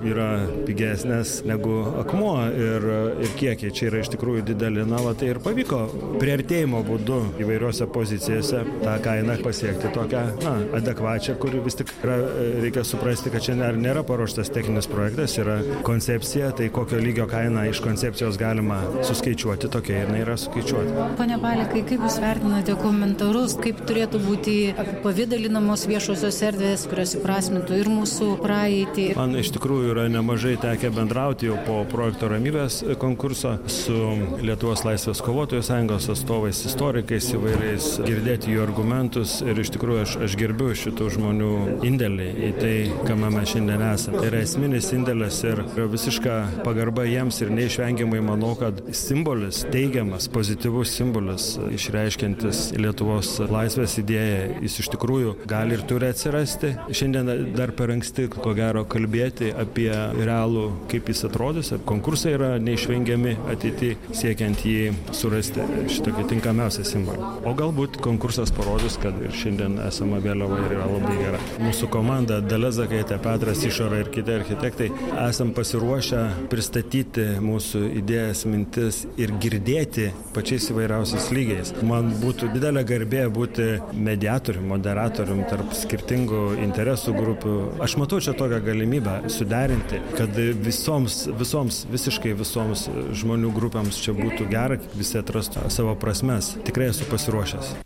yra 0.06 0.28
pigesnės 0.68 1.38
negu 1.48 1.78
akmuo 2.02 2.36
ir, 2.52 2.88
ir 3.24 3.34
kiekiai 3.40 3.72
čia 3.72 3.88
yra 3.90 4.04
iš 4.04 4.12
tikrųjų 4.14 4.44
dideli. 4.52 4.84
Na, 4.86 5.00
va, 5.04 5.14
tai 5.16 5.32
ir 5.32 5.40
pavyko 5.44 5.82
prieartėjimo 6.20 6.82
būdu 6.86 7.22
įvairiose 7.42 7.88
pozicijose 7.94 8.62
tą 8.82 8.98
kainą 9.04 9.38
pasiekti 9.44 9.90
tokią 9.96 10.24
na, 10.44 10.54
adekvačią, 10.74 11.36
kuri 11.40 11.60
vis 11.64 11.78
tik 11.78 11.92
yra, 12.04 12.16
reikia 12.62 12.84
suprasti, 12.86 13.30
kad 13.32 13.44
čia 13.44 13.56
nėra 13.56 14.02
paruoštas 14.06 14.50
techninis 14.54 14.88
projektas, 14.90 15.36
yra 15.40 15.58
koncepcija, 15.86 16.50
tai 16.56 16.68
kokio 16.74 17.00
lygio 17.02 17.26
kainą 17.30 17.66
iš 17.70 17.80
koncepcijos 17.84 18.38
galima 18.40 18.80
suskaičiuoti, 19.06 19.70
tokia 19.72 20.02
jinai 20.04 20.22
yra 20.24 20.36
suskaičiuota. 20.40 21.08
Pone 21.18 21.38
Balikai, 21.42 21.82
kaip 21.86 22.04
Jūs 22.06 22.18
vertinate 22.22 22.76
komentarus, 22.80 23.56
kaip 23.62 23.80
turėtų 23.88 24.20
būti 24.24 24.56
apipavydalinamos 24.76 25.86
viešosios 25.90 26.40
erdvės, 26.48 26.86
kurios 26.90 27.16
įprasmintų 27.18 27.80
ir 27.80 27.90
mūsų 27.92 28.30
praeitį? 28.42 29.08
Man 29.18 29.36
iš 29.40 29.52
tikrųjų 29.56 29.92
yra 29.94 30.06
nemažai 30.12 30.56
tekę 30.62 30.90
bendrauti 30.94 31.50
jau 31.50 31.58
po 31.66 31.80
projekto 31.90 32.30
ramybės 32.32 32.82
konkurso 33.02 33.56
su 33.70 33.96
Lietuvos 34.42 34.84
laisvės 34.86 35.22
kovotojų 35.24 35.64
sąjungos 35.66 36.08
atstovais, 36.12 36.62
istorikais 36.68 37.28
įvairiais, 37.36 37.88
girdėti 38.06 38.54
jų 38.54 38.62
argumentus 38.64 39.38
ir 39.44 39.58
iš 39.60 39.72
tikrųjų 39.76 40.04
aš, 40.04 40.16
aš 40.26 40.36
gerbiu 40.38 40.55
šitų 40.56 41.08
žmonių 41.16 41.50
indėlį 41.86 42.26
į 42.48 42.50
tai, 42.56 42.74
kame 43.06 43.28
mes 43.34 43.50
šiandien 43.52 43.82
esame. 43.90 44.20
Tai 44.20 44.28
yra 44.30 44.40
esminis 44.44 44.88
indėlis 44.96 45.40
ir 45.46 45.60
visiška 45.92 46.36
pagarba 46.64 47.04
jiems 47.08 47.40
ir 47.44 47.52
neišvengiamai 47.54 48.22
manau, 48.24 48.54
kad 48.58 48.80
simbolis, 48.96 49.64
teigiamas, 49.72 50.28
pozityvus 50.32 50.94
simbolis, 50.96 51.48
išreiškiantis 51.76 52.62
Lietuvos 52.80 53.34
laisvės 53.52 53.98
idėją, 54.02 54.60
jis 54.64 54.78
iš 54.82 54.90
tikrųjų 54.94 55.34
gali 55.48 55.76
ir 55.76 55.84
turi 55.88 56.10
atsirasti. 56.10 56.72
Šiandien 56.88 57.52
dar 57.56 57.74
per 57.76 57.92
anksti, 57.94 58.28
ko 58.32 58.54
gero, 58.56 58.86
kalbėti 58.88 59.52
apie 59.56 59.90
realų, 60.16 60.66
kaip 60.92 61.10
jis 61.12 61.24
atrodys. 61.28 61.72
Konkursai 61.88 62.36
yra 62.36 62.52
neišvengiami 62.62 63.36
ateityje, 63.52 63.98
siekiant 64.16 64.64
jį 64.66 64.92
surasti 65.16 65.66
šitokį 65.92 66.26
tinkamiausią 66.34 66.86
simbolį. 66.86 67.32
O 67.46 67.54
galbūt 67.58 68.00
konkursas 68.04 68.52
parodys, 68.56 68.98
kad 69.02 69.16
ir 69.22 69.34
šiandien 69.36 69.80
esama 69.86 70.20
vėliava 70.50 70.74
yra 70.76 70.86
labai 70.90 71.16
gera. 71.20 71.40
Mūsų 71.62 71.88
komanda, 71.92 72.40
Dalia 72.44 72.70
Zakaitė, 72.74 73.18
Petras 73.22 73.62
Išora 73.66 74.00
ir 74.02 74.10
kiti 74.14 74.34
architektai, 74.36 74.88
esam 75.26 75.52
pasiruošę 75.56 76.22
pristatyti 76.52 77.26
mūsų 77.42 77.82
idėjas, 78.00 78.44
mintis 78.50 79.02
ir 79.20 79.32
girdėti 79.42 80.10
pačiais 80.36 80.68
įvairiausiais 80.72 81.28
lygiais. 81.34 81.72
Man 81.86 82.12
būtų 82.22 82.50
didelė 82.54 82.84
garbė 82.88 83.24
būti 83.32 83.68
mediatorium, 83.94 84.68
moderatorium 84.74 85.44
tarp 85.50 85.74
skirtingų 85.76 86.44
interesų 86.66 87.16
grupių. 87.16 87.56
Aš 87.84 87.98
matau 88.00 88.20
čia 88.22 88.36
tokią 88.36 88.60
galimybę 88.66 89.18
suderinti, 89.32 90.02
kad 90.18 90.36
visoms, 90.66 91.24
visoms, 91.40 91.84
visiškai 91.92 92.36
visoms 92.38 92.86
žmonių 93.16 93.52
grupėms 93.56 94.00
čia 94.02 94.16
būtų 94.16 94.50
gera, 94.52 94.80
visi 94.96 95.20
atrastų 95.22 95.68
savo 95.72 95.96
prasmes. 95.98 96.54
Tikrai 96.66 96.92
esu 96.92 97.08
pasiruošęs. 97.10 97.76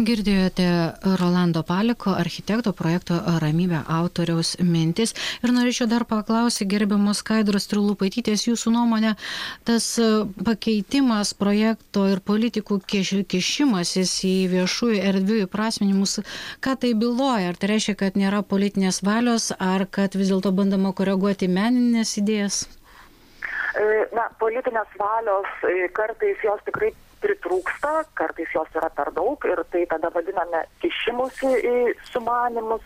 Girdėjote 0.00 0.66
Rolando 1.20 1.60
Paliko, 1.60 2.14
architekto 2.16 2.72
projekto 2.72 3.18
Ramybė 3.42 3.82
autoriaus 3.84 4.54
mintis. 4.64 5.12
Ir 5.44 5.52
norėčiau 5.52 5.84
dar 5.90 6.06
paklausyti, 6.08 6.64
gerbiamos 6.72 7.20
Skaidros 7.20 7.68
Trilupaitytės, 7.68 8.46
jūsų 8.46 8.72
nuomonė, 8.78 9.10
tas 9.68 9.90
pakeitimas 10.46 11.34
projekto 11.36 12.06
ir 12.08 12.22
politikų 12.24 12.78
kišimasis 12.88 14.14
į 14.24 14.32
viešųjų 14.54 15.02
erdvių 15.10 15.42
įprasminimus, 15.44 16.22
ką 16.64 16.78
tai 16.80 16.94
byloja? 16.96 17.52
Ar 17.52 17.60
tai 17.60 17.74
reiškia, 17.74 17.98
kad 18.00 18.16
nėra 18.16 18.40
politinės 18.40 19.02
valios, 19.04 19.50
ar 19.60 19.84
kad 19.84 20.16
vis 20.16 20.32
dėlto 20.32 20.54
bandoma 20.56 20.94
koreguoti 20.96 21.50
meninės 21.52 22.16
idėjas? 22.24 22.62
Na, 24.16 24.30
politinės 24.40 24.96
valios 24.96 25.60
kartais 25.92 26.40
jos 26.48 26.64
tikrai 26.64 26.94
pritrūksta, 27.22 28.04
kartais 28.18 28.52
jos 28.54 28.76
yra 28.76 28.90
per 28.96 29.12
daug 29.16 29.44
ir 29.48 29.62
tai 29.72 29.84
tada 29.90 30.10
vadiname 30.14 30.64
kišimusi 30.82 31.52
į 31.72 31.76
sumanimus. 32.12 32.84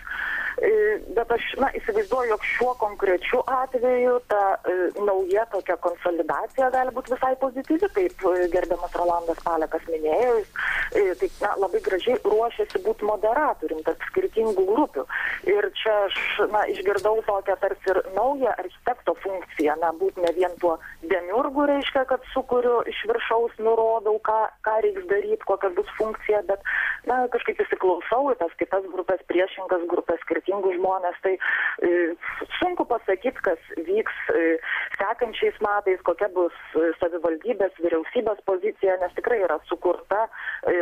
Bet 0.54 1.32
aš 1.34 1.44
na, 1.58 1.68
įsivaizduoju, 1.74 2.30
jog 2.30 2.44
šiuo 2.46 2.72
konkrečiu 2.78 3.40
atveju 3.50 4.18
ta 4.30 4.42
e, 4.54 4.74
nauja 5.02 5.44
tokia 5.50 5.76
konsolidacija 5.82 6.70
gali 6.74 6.94
būti 6.94 7.14
visai 7.14 7.32
pozityvi, 7.42 7.90
kaip 7.96 8.24
gerbiamas 8.52 8.94
Rolandas 8.98 9.40
Palekas 9.42 9.82
minėjo, 9.90 10.36
jis 10.38 10.52
e, 11.00 11.02
taip, 11.22 11.34
na, 11.42 11.54
labai 11.58 11.80
gražiai 11.82 12.20
ruošiasi 12.22 12.82
būti 12.86 13.08
moderatorium 13.08 13.82
tarp 13.86 14.06
skirtingų 14.10 14.66
grupių. 14.70 15.06
Ir 15.50 15.68
čia 15.80 15.96
aš 16.06 16.20
na, 16.54 16.62
išgirdau 16.70 17.16
tokią 17.26 17.58
tarsi 17.62 17.90
ir 17.90 18.00
naują 18.14 18.54
architekto 18.54 19.16
funkciją, 19.24 19.74
na, 19.82 19.90
būti 19.98 20.22
ne 20.22 20.32
vien 20.38 20.54
tuo 20.62 20.76
demiurgu, 21.02 21.66
reiškia, 21.72 22.06
kad 22.10 22.22
sukuriu 22.32 22.80
iš 22.90 23.02
viršaus, 23.10 23.58
nurodau, 23.58 24.20
ką, 24.22 24.38
ką 24.66 24.78
reiks 24.86 25.10
daryti, 25.10 25.42
kokia 25.50 25.74
bus 25.74 25.90
funkcija, 25.98 26.44
bet 26.48 26.62
na, 27.10 27.24
kažkaip 27.34 27.60
įsiklausau 27.66 28.30
į 28.32 28.38
tas 28.40 28.54
kitas 28.60 28.86
grupės, 28.94 29.26
priešingas 29.30 29.86
grupės, 29.90 30.22
skirtingus 30.44 30.76
žmonės. 30.78 31.16
Tai 31.22 31.34
e, 31.34 32.14
sunku 32.60 32.84
pasakyti, 32.84 33.40
kas 33.42 33.58
vyks 33.76 34.14
e, 34.30 34.58
sekančiais 34.98 35.56
metais, 35.60 36.00
kokia 36.04 36.28
bus 36.34 36.52
e, 36.76 36.92
savivaldybės, 37.00 37.72
vyriausybės 37.80 38.40
pozicija, 38.46 38.98
nes 39.00 39.14
tikrai 39.16 39.42
yra 39.44 39.58
sukurta 39.68 40.28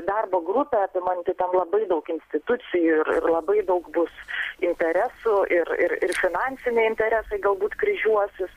darbo 0.06 0.40
grupė, 0.42 0.82
apimanti 0.86 1.34
tam 1.38 1.54
labai 1.54 1.86
daug 1.88 2.06
institucijų 2.08 3.00
ir, 3.02 3.12
ir 3.18 3.30
labai 3.30 3.62
daug 3.66 3.86
bus 3.94 4.12
interesų 4.62 5.46
ir, 5.50 5.68
ir, 5.78 5.96
ir 6.02 6.12
finansiniai 6.20 6.90
interesai 6.90 7.40
galbūt 7.42 7.74
kryžiuosis. 7.80 8.52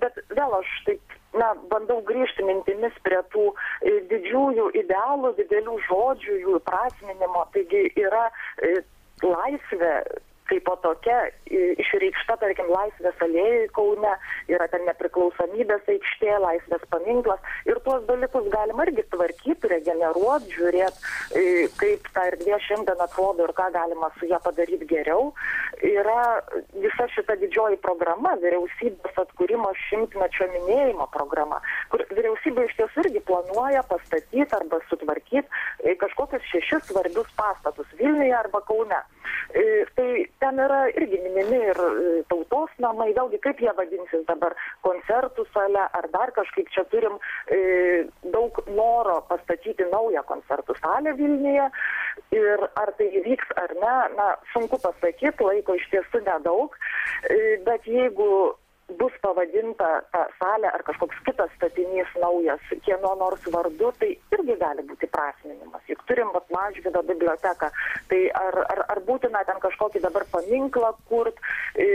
Bet 0.00 0.16
vėl 0.32 0.54
aš 0.56 0.70
taip 0.86 1.18
na, 1.36 1.52
bandau 1.68 2.00
grįžti 2.08 2.44
mintimis 2.46 2.96
prie 3.04 3.20
tų 3.34 3.50
didžiųjų 4.10 4.70
idealų, 4.82 5.34
didelių 5.40 5.76
žodžių, 5.88 6.38
jų 6.44 6.56
įprasminimo. 6.60 7.44
Taigi 7.54 7.84
yra 8.00 8.28
e, 9.20 9.26
laisvė 9.26 9.94
kaip 10.06 10.31
po 10.60 10.76
tokia 10.82 11.18
išreikšta, 11.48 12.36
tarkim, 12.40 12.68
Laisvės 12.72 13.24
alėjai 13.24 13.68
Kaune, 13.76 14.12
yra 14.50 14.66
ten 14.72 14.84
nepriklausomybės 14.88 15.88
aikštė, 15.94 16.32
Laisvės 16.42 16.84
paminklas 16.92 17.40
ir 17.68 17.80
tuos 17.86 18.04
dalykus 18.08 18.48
galima 18.52 18.86
irgi 18.88 19.04
tvarkyti, 19.12 19.70
regeneruoti, 19.72 20.52
žiūrėti, 20.56 21.72
kaip 21.80 22.08
ta 22.14 22.26
erdvė 22.32 22.58
šiandien 22.66 23.04
atrodo 23.04 23.46
ir 23.46 23.54
ką 23.56 23.70
galima 23.74 24.10
su 24.18 24.28
ją 24.30 24.40
padaryti 24.44 24.88
geriau. 24.90 25.30
Yra 25.82 26.42
visa 26.74 27.08
šita 27.14 27.36
didžioji 27.40 27.80
programa, 27.84 28.34
vyriausybės 28.42 29.18
atkūrimo 29.24 29.72
šimtmečio 29.88 30.48
minėjimo 30.52 31.08
programa, 31.14 31.62
kur 31.92 32.04
vyriausybė 32.12 32.68
iš 32.68 32.76
tiesų 32.80 33.06
irgi 33.06 33.24
planuoja 33.30 33.82
pastatyti 33.90 34.46
arba 34.58 34.82
sutvarkyti 34.90 35.96
kažkokius 36.02 36.46
šešis 36.50 36.88
svarbius 36.90 37.30
pastatus 37.38 37.86
Vilniuje 37.98 38.34
arba 38.36 38.60
Kaune. 38.66 39.00
Tai 39.96 40.08
ten 40.40 40.60
yra 40.64 40.86
irgi 40.92 41.18
minimi 41.20 41.58
ir 41.70 41.78
tautos 42.30 42.72
namai, 42.82 43.10
vėlgi 43.16 43.40
kaip 43.44 43.60
jie 43.60 43.72
vadinsis 43.76 44.24
dabar, 44.28 44.54
koncertų 44.86 45.44
sale 45.52 45.84
ar 45.98 46.08
dar 46.14 46.32
kažkaip? 46.36 46.70
Čia 46.72 46.84
turim 46.92 47.18
e, 47.52 47.58
daug 48.32 48.56
noro 48.72 49.20
pastatyti 49.28 49.84
naują 49.92 50.24
koncertų 50.30 50.78
salę 50.80 51.12
Vilniuje. 51.18 51.68
Ir 52.32 52.64
ar 52.80 52.94
tai 52.96 53.10
įvyks 53.20 53.52
ar 53.60 53.76
ne, 53.76 53.96
na, 54.16 54.28
sunku 54.54 54.80
pasakyti, 54.80 55.44
laiko 55.44 55.76
iš 55.76 55.84
tiesų 55.92 56.24
nedaug, 56.26 56.76
e, 57.28 57.58
bet 57.66 57.88
jeigu 57.88 58.32
bus 58.98 59.14
pavadinta 59.22 59.88
ta 60.12 60.22
salė 60.38 60.68
ar 60.70 60.82
kažkoks 60.86 61.20
kitas 61.26 61.50
statinys 61.56 62.10
naujas 62.20 62.62
kieno 62.86 63.12
nors 63.20 63.44
vardu, 63.54 63.92
tai 64.00 64.10
irgi 64.34 64.56
gali 64.60 64.84
būti 64.88 65.08
prasminimas. 65.12 65.84
Juk 65.90 66.02
turim 66.08 66.32
vat 66.34 66.50
Mažvido 66.52 67.02
biblioteką, 67.08 67.70
tai 68.10 68.22
ar, 68.42 68.58
ar, 68.74 68.84
ar 68.94 69.02
būtina 69.06 69.44
ten 69.48 69.62
kažkokį 69.62 70.02
dabar 70.06 70.26
paminklą 70.34 70.92
kurt, 71.10 71.38
e, 71.76 71.88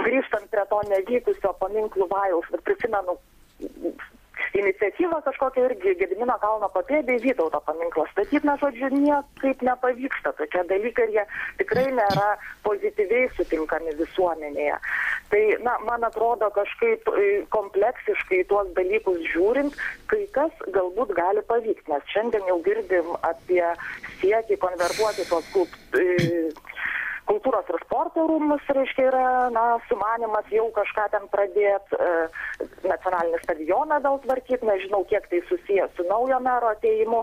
grįžtant 0.00 0.48
prie 0.52 0.64
to 0.70 0.80
nevykusio 0.92 1.54
paminklų 1.60 2.08
vajaus, 2.10 2.48
bet 2.54 2.64
prisimenu 2.68 3.18
iniciatyva 4.54 5.20
kažkokia 5.26 5.68
irgi 5.68 5.94
Gedimino 6.00 6.36
kalno 6.42 6.68
papėdė 6.74 7.18
Vytauto 7.22 7.60
paminklą 7.66 8.06
statyti, 8.10 8.42
na, 8.46 8.56
žodžiu, 8.60 8.90
niekaip 8.94 9.62
nepavyksta 9.66 10.32
tokie 10.38 10.64
dalykai 10.70 11.06
ir 11.08 11.14
jie 11.18 11.24
tikrai 11.62 11.86
nėra 11.94 12.28
pozityviai 12.66 13.30
sutinkami 13.36 13.94
visuomenėje. 14.00 14.78
Tai, 15.30 15.42
na, 15.66 15.76
man 15.86 16.06
atrodo, 16.08 16.50
kažkaip 16.56 17.06
kompleksiškai 17.54 18.42
tuos 18.50 18.72
dalykus 18.78 19.22
žiūrint, 19.30 19.76
kai 20.10 20.24
kas 20.34 20.64
galbūt 20.74 21.14
gali 21.18 21.44
pavykti, 21.46 21.86
nes 21.92 22.10
šiandien 22.14 22.48
jau 22.50 22.58
girdim 22.66 23.14
apie 23.22 23.62
siekį 24.22 24.58
konvertuoti 24.64 25.28
tuos 25.30 25.46
kulp, 25.54 25.78
kultūros 27.30 27.68
ir 27.70 27.78
sporto 27.84 28.26
rūmus, 28.28 28.64
reiškia, 28.74 29.06
yra 29.10 29.26
na, 29.54 29.64
sumanimas 29.88 30.48
jau 30.54 30.66
kažką 30.76 31.06
ten 31.14 31.28
pradėti, 31.32 31.98
e, 31.98 32.66
nacionalinį 32.86 33.40
stadioną 33.44 34.00
gal 34.06 34.18
tvarkyti, 34.24 34.66
nežinau, 34.66 35.04
kiek 35.10 35.28
tai 35.30 35.42
susijęs 35.50 35.94
su 35.96 36.06
naujo 36.08 36.40
mero 36.44 36.72
ateimu, 36.74 37.22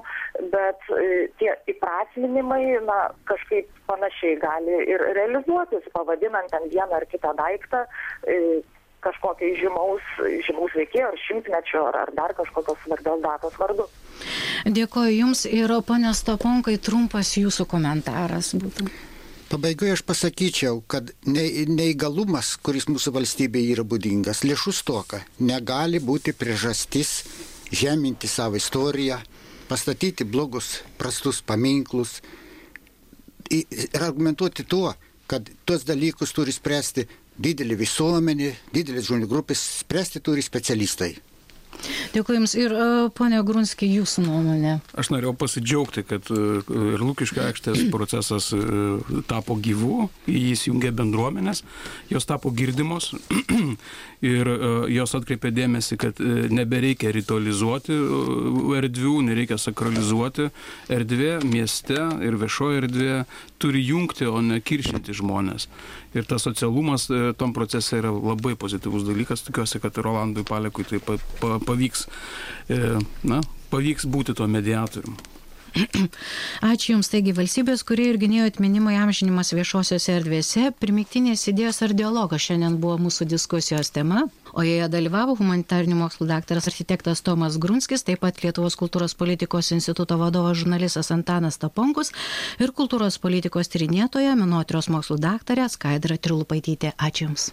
bet 0.53 0.87
e, 0.95 1.27
tie 1.41 1.51
įprasminimai, 1.73 2.63
na, 2.87 2.99
kažkaip 3.29 3.69
panašiai 3.89 4.39
gali 4.41 4.81
ir 4.87 5.03
realizuotis, 5.19 5.91
pavadinant 5.95 6.51
ten 6.53 6.69
vieną 6.71 7.01
ar 7.01 7.07
kitą 7.11 7.35
daiktą. 7.37 7.85
E, 8.23 8.63
kažkokio 9.05 9.53
žymaus, 9.59 10.05
žymaus 10.47 10.73
veikėjo 10.75 11.11
ar 11.11 11.19
šimtmečio 11.21 11.83
ar, 11.91 11.99
ar 12.07 12.13
dar 12.17 12.33
kažkokios 12.37 12.79
svarbios 12.83 13.21
datos 13.23 13.59
vardu. 13.61 13.85
Dėkoju 14.65 15.13
Jums 15.13 15.45
ir 15.45 15.71
ponė 15.85 16.15
Staponkai, 16.17 16.79
trumpas 16.81 17.35
Jūsų 17.37 17.67
komentaras 17.69 18.55
būtų. 18.57 18.89
Pabaigoje 19.47 19.93
aš 19.95 20.01
pasakyčiau, 20.03 20.81
kad 20.91 21.13
neįgalumas, 21.23 22.57
kuris 22.59 22.89
mūsų 22.91 23.13
valstybėje 23.15 23.77
yra 23.77 23.85
būdingas, 23.87 24.41
lėšų 24.43 24.73
stoka, 24.75 25.21
negali 25.39 26.01
būti 26.03 26.33
priežastis 26.35 27.21
žeminti 27.71 28.27
savo 28.27 28.59
istoriją, 28.59 29.21
pastatyti 29.69 30.27
blogus, 30.27 30.81
prastus 30.99 31.39
paminklus 31.39 32.17
ir 33.47 34.03
argumentuoti 34.03 34.67
tuo, 34.67 34.91
kad 35.31 35.47
tuos 35.63 35.87
dalykus 35.87 36.35
turi 36.35 36.51
spręsti 36.51 37.07
didelė 37.39 37.79
visuomenė, 37.79 38.51
didelės 38.75 39.07
žmonių 39.07 39.31
grupės, 39.31 39.63
spręsti 39.79 40.23
turi 40.27 40.43
specialistai. 40.43 41.13
Dėkui 42.13 42.37
Jums 42.37 42.53
ir 42.57 42.73
ponia 43.17 43.43
Grunski, 43.45 43.87
Jūsų 43.97 44.23
nuomonė. 44.25 44.77
Aš 44.97 45.11
norėjau 45.13 45.33
pasidžiaugti, 45.37 46.03
kad 46.07 46.29
ir 46.31 47.03
Lūkiškio 47.03 47.43
aikštės 47.45 47.83
procesas 47.95 48.49
tapo 49.29 49.57
gyvu, 49.61 50.07
jis 50.29 50.67
jungia 50.69 50.91
bendruomenės, 50.95 51.63
jos 52.11 52.27
tapo 52.29 52.51
girdimos 52.55 53.11
ir 54.33 54.51
jos 54.93 55.15
atkreipė 55.19 55.51
dėmesį, 55.55 55.99
kad 56.01 56.21
nebereikia 56.53 57.13
ritualizuoti 57.15 57.97
erdvių, 58.77 59.15
nereikia 59.29 59.59
sakralizuoti. 59.61 60.49
Erdvė 60.93 61.37
mieste 61.45 61.99
ir 62.25 62.39
viešoje 62.41 62.83
erdvė 62.83 63.13
turi 63.61 63.83
jungti, 63.85 64.27
o 64.29 64.41
ne 64.41 64.59
kiršinti 64.61 65.15
žmonės. 65.17 65.67
Ir 66.17 66.25
tas 66.29 66.45
socialumas 66.47 67.07
tom 67.37 67.53
procese 67.53 67.99
yra 67.99 68.11
labai 68.13 68.55
pozityvus 68.59 69.05
dalykas. 69.05 69.43
Tikiuosi, 69.45 69.81
kad 69.83 69.97
Rolandui 70.01 70.45
Palekui 70.47 70.85
tai 70.87 71.01
pa, 71.03 71.17
pa, 71.41 71.57
pavyks, 71.67 72.07
na, 73.27 73.41
pavyks 73.71 74.07
būti 74.09 74.37
tuo 74.37 74.47
mediatoriumi. 74.51 75.35
Ačiū 76.71 76.93
Jums, 76.95 77.09
taigi 77.11 77.33
valstybės, 77.35 77.83
kurie 77.87 78.07
ir 78.11 78.19
gynėjo 78.21 78.47
atminimo 78.49 78.91
įamžinimas 78.93 79.53
viešosiose 79.55 80.15
erdvėse, 80.15 80.71
primiktinės 80.81 81.45
idėjos 81.51 81.81
ar 81.85 81.93
dialogas 81.97 82.45
šiandien 82.47 82.79
buvo 82.81 82.97
mūsų 83.07 83.27
diskusijos 83.29 83.91
tema, 83.93 84.25
o 84.53 84.65
joje 84.65 84.89
dalyvavo 84.93 85.37
humanitarinių 85.39 85.99
mokslų 86.01 86.29
daktaras 86.31 86.69
architektas 86.71 87.23
Tomas 87.25 87.59
Grunskis, 87.61 88.05
taip 88.07 88.23
pat 88.25 88.41
Lietuvos 88.43 88.77
kultūros 88.79 89.17
politikos 89.17 89.71
instituto 89.75 90.19
vadovas 90.21 90.59
žurnalistas 90.61 91.11
Antanas 91.15 91.61
Taponkus 91.61 92.13
ir 92.63 92.73
kultūros 92.73 93.19
politikos 93.21 93.73
tyrinėtoja, 93.73 94.37
menotyros 94.39 94.91
mokslų 94.93 95.21
daktarė 95.29 95.69
Skaidra 95.73 96.17
Trilupaitytė. 96.17 96.95
Ačiū 96.97 97.29
Jums. 97.29 97.51